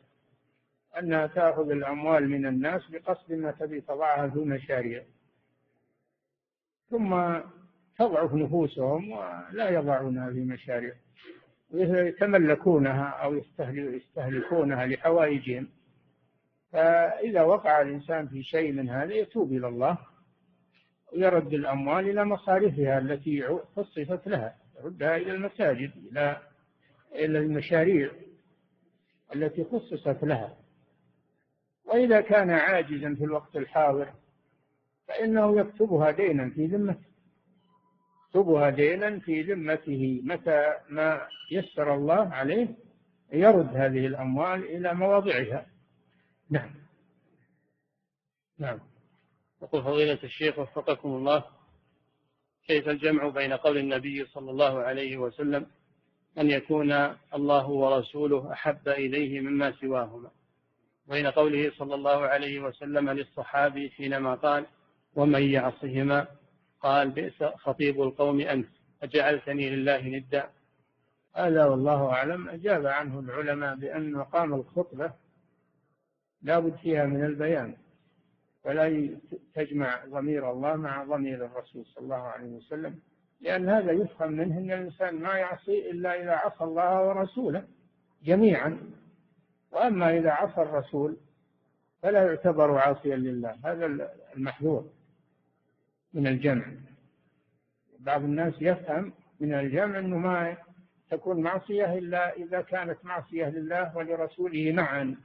[0.99, 5.03] أنها تأخذ الأموال من الناس بقصد ما تبي تضعها في مشاريع
[6.91, 7.41] ثم
[7.99, 10.95] تضعف نفوسهم ولا يضعونها في مشاريع
[11.75, 15.69] يتملكونها أو يستهلكونها لحوائجهم.
[16.73, 19.99] فإذا وقع الإنسان في شيء من هذا يتوب إلى الله
[21.13, 23.45] ويرد الأموال إلى مصارفها التي
[23.77, 26.43] خصصت لها يردها إلى المساجد إلى
[27.15, 28.11] إلى المشاريع
[29.35, 30.57] التي خصصت لها.
[31.85, 34.09] وإذا كان عاجزا في الوقت الحاضر
[35.09, 37.08] فإنه يكتبها دينا في ذمته.
[38.29, 42.69] يكتبها دينا في ذمته متى ما يسر الله عليه
[43.33, 45.67] يرد هذه الأموال إلى مواضعها.
[46.51, 46.71] نعم.
[48.59, 48.79] نعم.
[49.63, 51.45] يقول فضيلة الشيخ وفقكم الله
[52.67, 55.67] كيف الجمع بين قول النبي صلى الله عليه وسلم
[56.39, 56.93] أن يكون
[57.35, 60.31] الله ورسوله أحب إليه مما سواهما
[61.07, 64.67] بين قوله صلى الله عليه وسلم للصحابي حينما قال
[65.17, 66.38] ومن يعصهما
[66.81, 68.69] قال بئس خطيب القوم أنت
[69.03, 70.51] أجعلتني لله ندا.
[71.35, 72.49] هذا والله أعلم.
[72.49, 75.13] أجاب عنه العلماء بأن مقام الخطبة
[76.43, 77.77] لا بد فيها من البيان
[78.65, 79.09] ولا
[79.55, 82.99] تجمع ضمير الله مع ضمير الرسول صلى الله عليه وسلم
[83.41, 87.65] لأن هذا يفهم منه أن الإنسان ما يعصي إلا إذا عصى الله ورسوله
[88.25, 88.79] جميعا.
[89.73, 91.17] وأما إذا عصى الرسول
[92.03, 94.91] فلا يعتبر عاصيا لله هذا المحذور.
[96.15, 96.65] من الجمع.
[98.01, 100.57] بعض الناس يفهم من الجمع أنه ما
[101.11, 105.17] تكون معصية إلا إذا كانت معصية لله ولرسوله معا.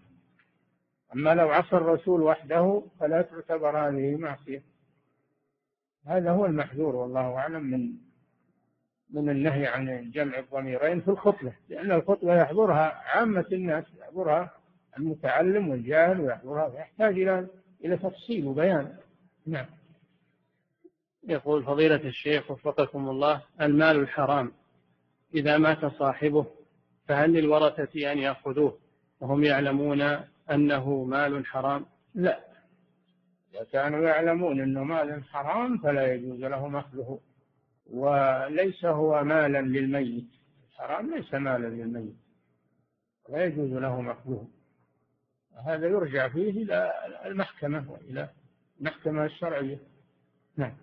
[1.16, 4.64] أما لو عصى الرسول وحده فلا تعتبر هذه معصية.
[6.08, 7.94] هذا هو المحذور والله أعلم من
[9.10, 14.52] من النهي عن جمع الضميرين في الخطبة لأن الخطبة يحضرها عامة الناس يحضرها
[14.98, 17.48] المتعلم والجاهل ويحضرها يحتاج إلى
[17.86, 18.98] إلى تفصيل وبيان.
[19.46, 19.66] نعم.
[21.28, 24.52] يقول فضيلة الشيخ وفقكم الله المال الحرام.
[25.36, 26.46] إذا مات صاحبه
[27.08, 28.78] فهل للورثة أن يأخذوه؟
[29.20, 30.02] وهم يعلمون
[30.52, 32.40] أنه مال حرام؟ لا.
[33.54, 37.20] إذا كانوا يعلمون أنه مال حرام فلا يجوز لهم أخذه.
[37.92, 40.28] وليس هو مالا للميت.
[40.72, 42.16] الحرام ليس مالا للميت.
[43.30, 44.48] لا يجوز لهم أخذه.
[45.66, 46.94] هذا يرجع فيه إلى
[47.26, 48.30] المحكمة وإلى
[48.80, 49.80] المحكمة الشرعية.
[50.58, 50.74] نعم.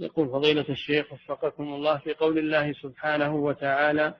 [0.00, 4.14] يقول فضيلة الشيخ وفقكم الله في قول الله سبحانه وتعالى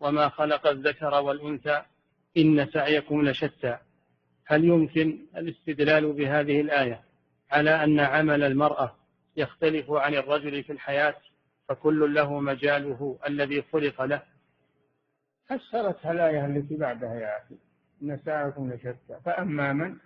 [0.00, 1.82] وما خلق الذكر والأنثى
[2.36, 3.78] إن سعيكم لشتى.
[4.46, 7.02] هل يمكن الاستدلال بهذه الآية
[7.50, 8.96] على أن عمل المرأة
[9.36, 11.14] يختلف عن الرجل في الحياة
[11.68, 14.22] فكل له مجاله الذي خلق له؟
[15.46, 17.54] فسرتها الآية التي بعدها يا أخي.
[18.02, 19.20] إن سعيكم لشتى.
[19.24, 19.96] فأما من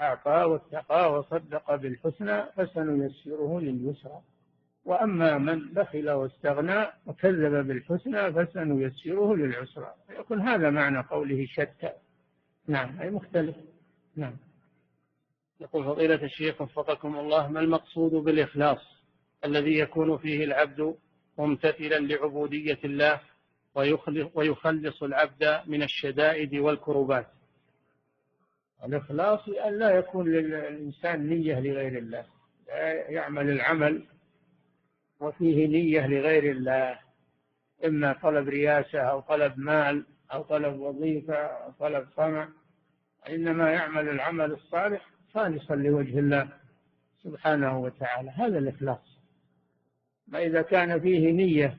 [0.00, 4.22] أعطى واتقى وصدق بالحسنى فسنيسره لليسرى.
[4.88, 9.94] وأما من بخل واستغنى وكذب بالحسنى فسنيسره للعسرى.
[10.18, 11.92] يكون هذا معنى قوله شتى
[12.66, 13.56] نعم أي مختلف.
[14.16, 14.36] نعم.
[15.60, 18.78] يقول فضيلة الشيخ وفقكم الله ما المقصود بالإخلاص
[19.44, 20.94] الذي يكون فيه العبد
[21.38, 23.20] ممتثلا لعبودية الله
[24.34, 27.26] ويخلص العبد من الشدائد والكربات
[28.84, 32.24] الإخلاص أن لا يكون للإنسان نية لغير الله.
[33.08, 34.02] يعمل العمل
[35.20, 36.98] وفيه نية لغير الله.
[37.84, 42.48] إما طلب رياسة أو طلب مال أو طلب وظيفة أو طلب طمع
[43.28, 46.48] إنما يعمل العمل الصالح خالصا لوجه الله
[47.22, 48.30] سبحانه وتعالى.
[48.30, 49.18] هذا الإخلاص.
[50.28, 51.78] ما إذا كان فيه نية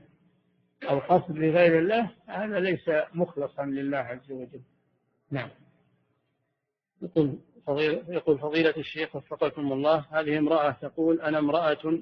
[0.90, 4.62] أو قصد لغير الله هذا ليس مخلصا لله عز وجل.
[5.32, 5.50] نعم.
[7.02, 12.00] يقول فضيلة, يقول فضيلة الشيخ وفقكم الله هذه امرأة تقول أنا امرأة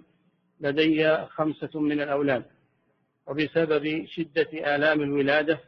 [0.60, 2.46] لدي خمسة من الأولاد
[3.28, 5.60] وبسبب شدة آلام الولادة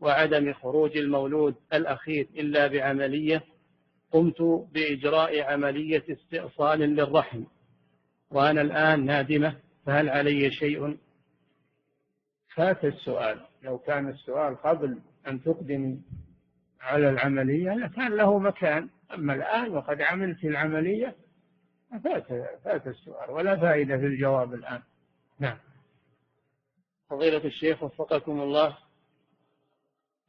[0.00, 3.42] وعدم خروج المولود الأخير إلا بعملية
[4.10, 4.42] قمت
[4.72, 7.44] بإجراء عملية استئصال للرحم.
[8.30, 10.96] وأنا الآن نادمة فهل علي شيء؟
[12.54, 13.40] فات السؤال.
[13.62, 16.00] لو كان السؤال قبل أن تقدم
[16.80, 18.88] على العملية لكان له مكان.
[19.14, 21.16] أما الآن وقد عملت العملية
[22.04, 22.26] فات
[22.64, 24.82] فات السؤال ولا فائدة في الجواب الآن.
[25.38, 25.58] نعم.
[27.10, 28.76] فضيلة الشيخ وفقكم الله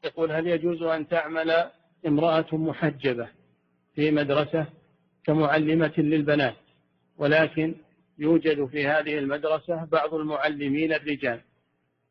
[0.04, 1.72] يقول هل يجوز أن تعمل
[2.08, 3.30] امرأة محجبة
[3.96, 4.66] في مدرسة
[5.24, 6.56] كمعلمة للبنات
[7.18, 7.76] ولكن
[8.18, 11.42] يوجد في هذه المدرسة بعض المعلمين الرجال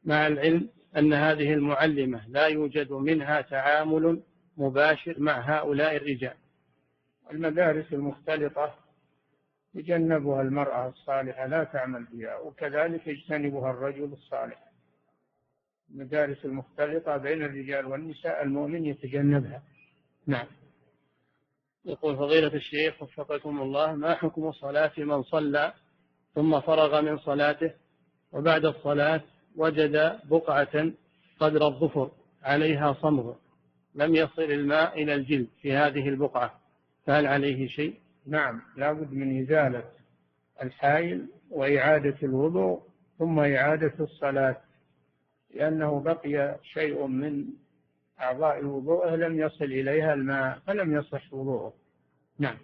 [0.05, 4.21] مع العلم أن هذه المعلمة لا يوجد منها تعامل
[4.57, 6.35] مباشر مع هؤلاء الرجال؟
[7.33, 8.75] المدارس المختلطة
[9.77, 14.59] يجنبها المرأة الصالحة لا تعمل فيها وكذلك يجتنبها الرجل الصالح.
[15.91, 19.63] المدارس المختلطة بين الرجال والنساء المؤمن يتجنبها.
[20.27, 20.47] نعم.
[21.85, 25.73] يقول فضيلة الشيخ وفقكم الله ما حكم صلاة من صلى
[26.35, 27.73] ثم فرغ من صلاته
[28.33, 29.21] وبعد الصلاة
[29.57, 30.93] وجد بقعة
[31.41, 32.11] قدر الظفر
[32.43, 33.35] عليها صمغ
[33.95, 36.61] لم يصل الماء إلى الجلد في هذه البقعة
[37.07, 37.95] فهل عليه شيء؟
[38.27, 39.85] نعم لابد من إزالة
[40.63, 42.83] الحائل وإعادة الوضوء
[43.19, 44.57] ثم إعادة الصلاة
[45.55, 47.47] لأنه بقي شيء من
[48.21, 51.75] أعضاء وضوءه لم يصل إليها الماء فلم يصح وضوءه.
[52.39, 52.59] نعم.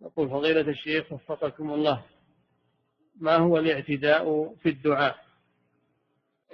[0.00, 2.04] يقول فضيلة الشيخ وفقكم الله
[3.20, 5.16] ما هو الاعتداء في الدعاء؟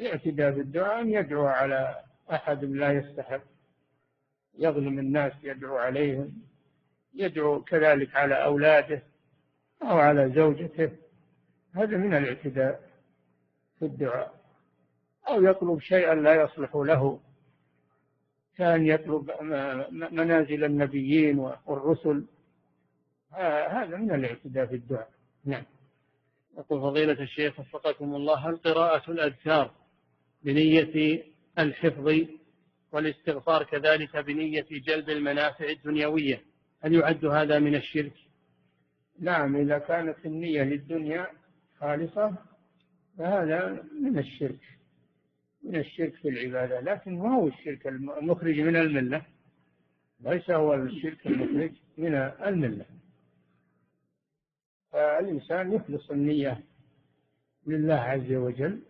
[0.00, 3.42] الاعتداء في الدعاء أن يدعو على أحد لا يستحق
[4.58, 6.42] يظلم الناس يدعو عليهم
[7.14, 9.02] يدعو كذلك على أولاده
[9.82, 10.90] أو على زوجته.
[11.74, 12.90] هذا من الاعتداء
[13.78, 14.34] في الدعاء.
[15.28, 17.20] أو يطلب شيئا لا يصلح له.
[18.56, 19.30] كان يطلب
[20.12, 22.24] منازل النبيين والرسل.
[23.70, 25.10] هذا من الاعتداء في الدعاء.
[25.44, 25.64] نعم.
[26.58, 29.70] يقول فضيلة الشيخ وفقكم الله هل قراءة الأذكار
[30.42, 31.24] بنية
[31.58, 32.14] الحفظ
[32.92, 36.51] والاستغفار كذلك بنية جلب المنافع الدنيوية؟
[36.84, 38.12] هل يعد هذا من الشرك؟
[39.18, 41.26] نعم إذا كانت النية للدنيا
[41.80, 42.34] خالصة
[43.18, 44.78] فهذا من الشرك
[45.62, 46.80] من الشرك في العبادة.
[46.80, 49.22] لكن ما هو الشرك المخرج من الملة؟
[50.20, 52.14] ليس هو الشرك المخرج من
[52.46, 52.84] الملة.
[54.92, 56.60] فالإنسان يخلص النية
[57.66, 58.80] لله عز وجل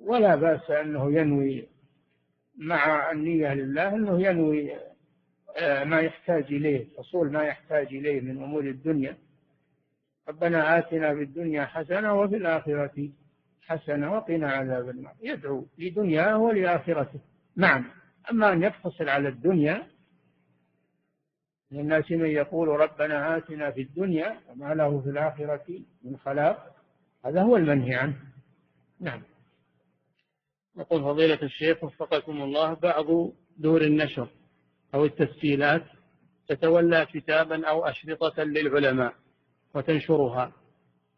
[0.00, 1.68] ولا بأس أنه ينوي
[2.56, 4.76] مع النية لله أنه ينوي
[5.56, 6.00] آه، ما
[6.30, 9.16] يحتاج إليه حصول ما يحتاج إليه من أمور الدنيا.
[10.28, 13.10] ربنا آتنا في الدنيا حسنة وفي الآخرة
[13.62, 15.14] حسنة وقنا عذاب النار.
[15.22, 17.20] يدعو لدنياه ولآخرته.
[17.56, 17.84] نعم
[18.30, 19.86] أما أن يقتصر على الدنيا
[21.70, 26.76] من الناس من يقول ربنا آتنا في الدنيا وما له في الآخرة من خلاق
[27.24, 28.16] هذا هو المنهي عنه.
[29.00, 29.22] نعم.
[30.76, 33.06] يقول فضيلة الشيخ وفقكم الله بعض
[33.58, 34.28] دور النشر
[34.94, 35.84] أو التسجيلات
[36.50, 39.14] تتولى كتابا أو أشرطة للعلماء
[39.74, 40.52] وتنشرها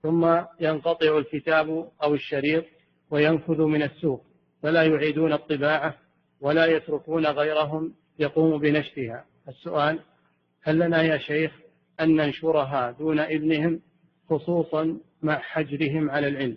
[0.03, 2.65] ثم ينقطع الكتاب أو الشريط
[3.11, 4.25] وينفذ من السوق
[4.63, 5.95] فلا يعيدون الطباعة
[6.41, 9.25] ولا يتركون غيرهم يقوم بنشرها.
[9.49, 10.01] السؤال
[10.63, 11.53] هل لنا يا شيخ
[12.01, 13.81] أن ننشرها دون إذنهم
[14.31, 16.57] خصوصا مع حجرهم على العلم؟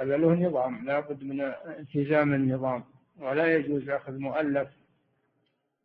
[0.00, 1.40] هذا له نظام لا بد من
[1.78, 2.84] التزام النظام
[3.20, 4.68] ولا يجوز أخذ مؤلف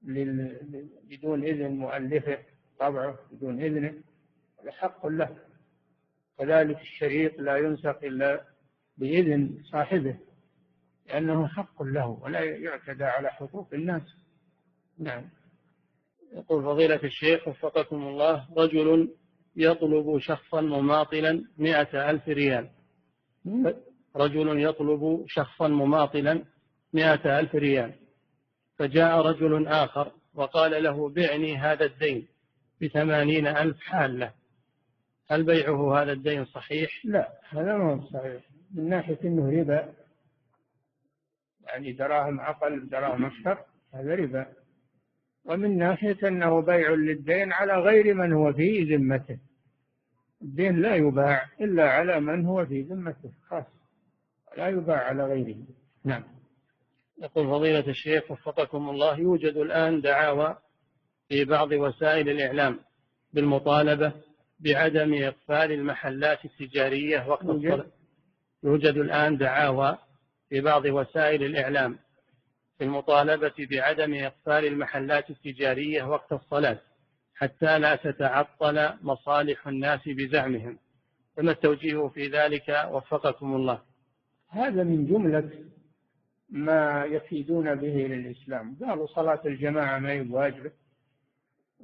[0.01, 2.37] بدون إذن مؤلفه
[2.79, 3.93] طبعه بدون إذنه
[4.69, 5.37] حق له.
[6.39, 8.43] كذلك الشريط لا ينسق إلا
[8.97, 10.15] بإذن صاحبه
[11.07, 14.01] لأنه حق له ولا يعتدى على حقوق الناس.
[14.97, 15.29] نعم.
[16.33, 19.15] يقول فضيلة الشيخ وفقكم الله رجل
[19.55, 22.69] يطلب شخصا مماطلا مئة ألف ريال.
[24.15, 26.43] رجل يطلب شخصا مماطلا
[26.93, 27.93] مئة ألف ريال.
[28.80, 32.27] فجاء رجل آخر وقال له بعني هذا الدين
[32.82, 34.32] بثمانين ألف حالة.
[35.32, 38.41] هل بيعه هذا الدين صحيح؟ لا هذا ما هو صحيح.
[38.75, 39.93] من ناحية أنه ربا
[41.67, 44.45] يعني دراهم أقل دراهم أكثر هذا ربا.
[45.45, 49.39] ومن ناحية أنه بيع للدين على غير من هو في ذمته.
[50.41, 53.65] الدين لا يباع إلا على من هو في ذمته خاص.
[54.57, 55.57] لا يباع على غيره.
[56.05, 56.38] نعم.
[57.22, 60.57] يقول فضيلة الشيخ وفقكم الله يوجد الآن دعاوى
[61.30, 62.80] في بعض وسائل الإعلام
[63.34, 64.11] بالمطالبة
[64.59, 67.86] بعدم إقفال المحلات التجارية وقت الصلاة.
[68.63, 69.97] يوجد الآن دعاوى
[70.49, 71.99] في بعض وسائل الإعلام
[72.78, 76.78] في المطالبة بعدم إقفال المحلات التجارية وقت الصلاة
[77.36, 80.78] حتى لا تتعطل مصالح الناس بزعمهم.
[81.38, 83.82] فما التوجيه في ذلك؟ وفقكم الله.
[84.49, 85.49] هذا من جملة
[86.51, 88.75] ما يفيدون به للإسلام.
[88.81, 90.71] قالوا صلاة الجماعة ما هي بواجبة.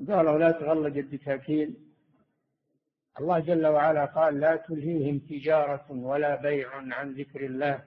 [0.10, 1.76] قالوا لا تغلق الدكاكين
[3.20, 7.84] الله جل وعلا قال لا تلهيهم تجارة ولا بيع عن ذكر الله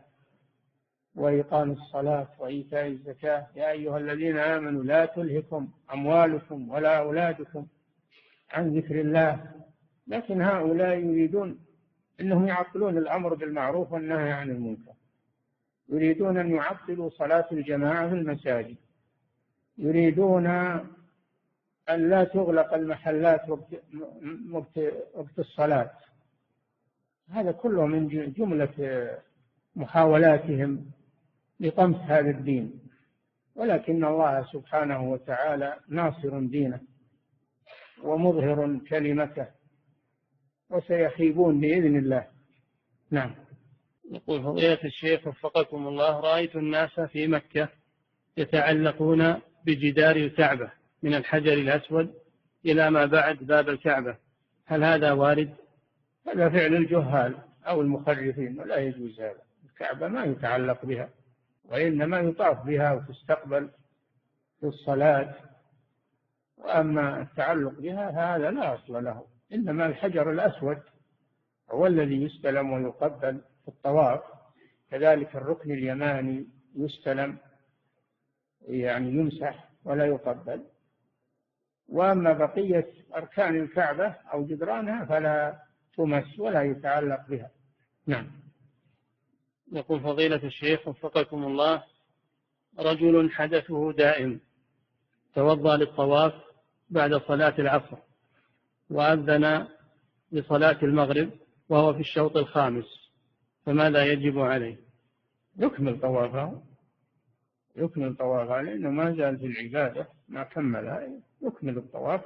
[1.15, 3.47] وإقام الصلاة وإيتاء الزكاة.
[3.57, 7.67] يا أيها الذين آمنوا لا تلهكم أموالكم ولا أولادكم
[8.51, 9.53] عن ذكر الله.
[10.07, 11.59] لكن هؤلاء يريدون
[12.21, 14.93] أنهم يعطلون الأمر بالمعروف والنهي عن المنكر.
[15.89, 18.77] يريدون أن يعطلوا صلاة الجماعة في المساجد.
[19.79, 20.47] يريدون
[21.91, 23.49] أن لا تغلق المحلات
[24.51, 25.91] وقت, الصلاة.
[27.31, 29.09] هذا كله من جملة
[29.77, 30.91] محاولاتهم
[31.61, 32.81] لطمس هذا الدين.
[33.55, 36.81] ولكن الله سبحانه وتعالى ناصر دينه
[38.03, 39.47] ومظهر كلمته
[40.71, 42.27] وسيخيبون بإذن الله.
[43.11, 43.35] نعم.
[44.13, 47.69] يقول فضيلة الشيخ وفقكم الله رأيت الناس في مكة
[48.37, 50.71] يتعلقون بجدار الكعبة
[51.03, 52.15] من الحجر الأسود
[52.67, 54.17] إلى ما بعد باب الكعبة.
[54.67, 55.55] هل هذا وارد؟
[56.27, 57.35] هذا فعل الجهال
[57.67, 59.43] أو المخرفين ولا يجوز هذا.
[59.65, 61.11] الكعبة ما يتعلق بها
[61.65, 63.71] وإنما يطاف بها وتستقبل
[64.61, 65.35] في الصلاة.
[66.57, 70.79] وأما التعلق بها هذا لا أصل له إنما الحجر الأسود
[71.71, 73.41] هو الذي يستلم ويقبل.
[73.69, 74.21] في الطواف
[74.91, 77.39] كذلك الركن اليماني يستلم
[78.61, 80.65] يعني يمسح ولا يقبل.
[81.89, 85.63] وأما بقية أركان الكعبة أو جدرانها فلا
[85.97, 87.51] تمس ولا يتعلق بها.
[88.07, 88.31] نعم.
[89.73, 91.85] يقول فضيلة الشيخ وفقكم الله
[92.79, 94.41] رجل حدثه دائم
[95.35, 96.33] توضأ للطواف
[96.91, 97.97] بعد صلاة العصر
[98.91, 99.69] وأذن
[100.33, 101.31] لصلاة المغرب
[101.69, 103.08] وهو في الشوط الخامس.
[103.69, 104.77] فماذا يجب عليه؟
[105.59, 106.63] يكمل طوافه.
[107.77, 111.09] يكمل طوافه لأنه ما زال في العبادة ما كملها
[111.43, 112.21] يكمل الطواف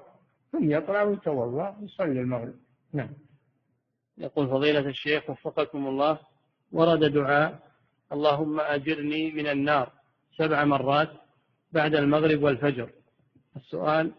[0.53, 2.55] ثم يطلع ويتوضأ ويصلي المغرب.
[2.93, 3.09] نعم.
[4.19, 6.19] يقول فضيلة الشيخ وفقكم الله
[6.73, 7.59] ورد دعاء
[8.13, 9.93] اللهم أجرني من النار
[10.37, 11.11] سبع مرات
[11.73, 12.91] بعد المغرب والفجر.
[13.57, 14.13] السؤال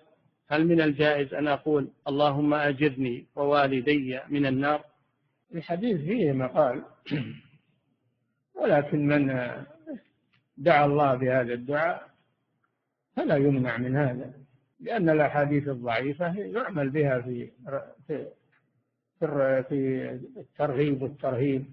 [0.48, 4.93] هل من الجائز أن أقول اللهم أجرني ووالدي من النار؟
[5.54, 6.84] الحديث فيه مقال
[8.62, 9.28] ولكن من
[10.58, 12.10] دعا الله بهذا الدعاء
[13.16, 14.34] فلا يمنع من هذا
[14.80, 17.52] لأن الأحاديث الضعيفة يعمل بها في
[18.08, 18.28] في
[19.70, 21.66] في الترغيب والترهيب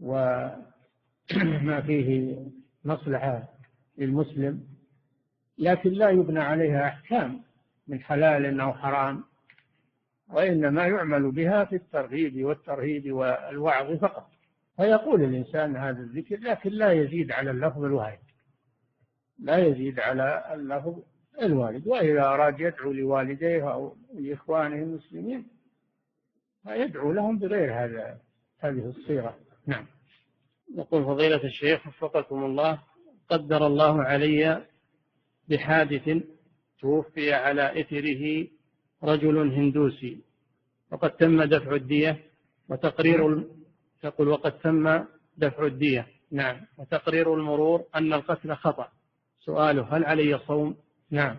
[0.00, 2.36] وما فيه
[2.84, 3.48] مصلحة
[3.98, 4.66] للمسلم
[5.58, 7.42] لكن لا يبنى عليها أحكام
[7.88, 9.24] من حلال أو حرام.
[10.32, 14.30] وإنما يعمل بها في الترغيب والترهيب والوعظ فقط.
[14.76, 18.18] فيقول الإنسان هذا الذكر لكن لا يزيد على اللفظ الواحد.
[19.38, 21.02] لا يزيد على اللفظ
[21.42, 21.88] الوالد.
[21.88, 25.46] وإذا أراد يدعو لوالديه أو لإخوانه المسلمين
[26.62, 28.18] فيدعو لهم بغير هذا
[28.58, 29.36] هذه الصيغة.
[29.66, 29.86] نعم.
[30.76, 32.80] يقول فضيلة الشيخ وفقكم الله
[33.28, 34.66] قدر الله علي
[35.48, 36.22] بحادث
[36.80, 38.46] توفي على إثره
[39.04, 40.18] رجل هندوسي.
[40.90, 42.24] وقد تم دفع الدية
[42.68, 43.44] وتقرير
[44.04, 45.04] يقول وقد تم
[45.36, 46.06] دفع الدية.
[46.30, 46.60] نعم.
[46.78, 48.88] وتقرير المرور أن القتل خطأ.
[49.40, 50.76] سؤاله هل علي صوم؟
[51.10, 51.36] نعم.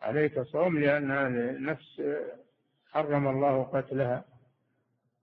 [0.00, 2.02] عليك صوم لأن النفس
[2.92, 4.24] حرم الله قتلها.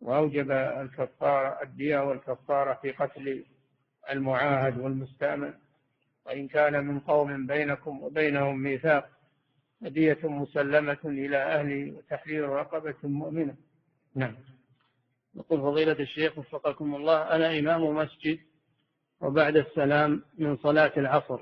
[0.02, 3.45] وأوجب الكفارة الدية والكفارة في قتل
[4.11, 5.53] المعاهد والمستأمن.
[6.26, 9.15] وإن كان من قوم بينكم وبينهم ميثاق
[9.84, 13.56] هدية مسلمة إلى أهله وتحرير رقبة مؤمنة.
[14.16, 14.36] نعم.
[15.36, 18.40] يقول فضيلة الشيخ وفقكم الله أنا إمام مسجد
[19.22, 21.40] وبعد السلام من صلاة العصر.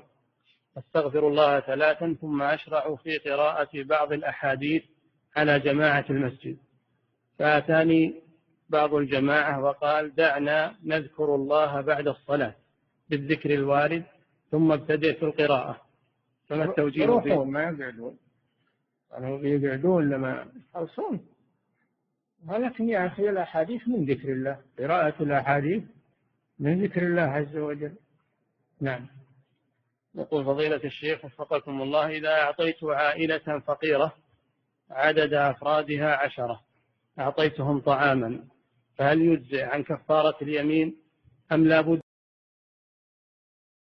[0.78, 4.82] أستغفر الله ثلاثا ثم أشرع في قراءة بعض الأحاديث
[5.36, 6.56] على جماعة المسجد.
[7.38, 8.22] فأتاني
[8.68, 12.54] بعض الجماعة وقال دعنا نذكر الله بعد الصلاة
[13.08, 14.04] بالذكر الوارد
[14.50, 15.80] ثم ابتدئ في القراءة.
[16.46, 18.18] فما التوجيه يروحون ما يقعدون
[19.14, 21.26] قالوا يقعدون لما يخلصون.
[22.48, 25.82] ولكن يا أخي الأحاديث من ذكر الله قراءة الأحاديث
[26.58, 27.94] من ذكر الله عز وجل.
[28.80, 29.06] نعم.
[30.14, 34.12] يقول فضيلة الشيخ وفقكم الله إذا أعطيت عائلة فقيرة
[34.90, 36.60] عدد أفرادها عشرة
[37.18, 38.44] أعطيتهم طعاما
[38.96, 40.96] فهل يجزئ عن كفارة اليمين
[41.52, 42.00] أم لا بد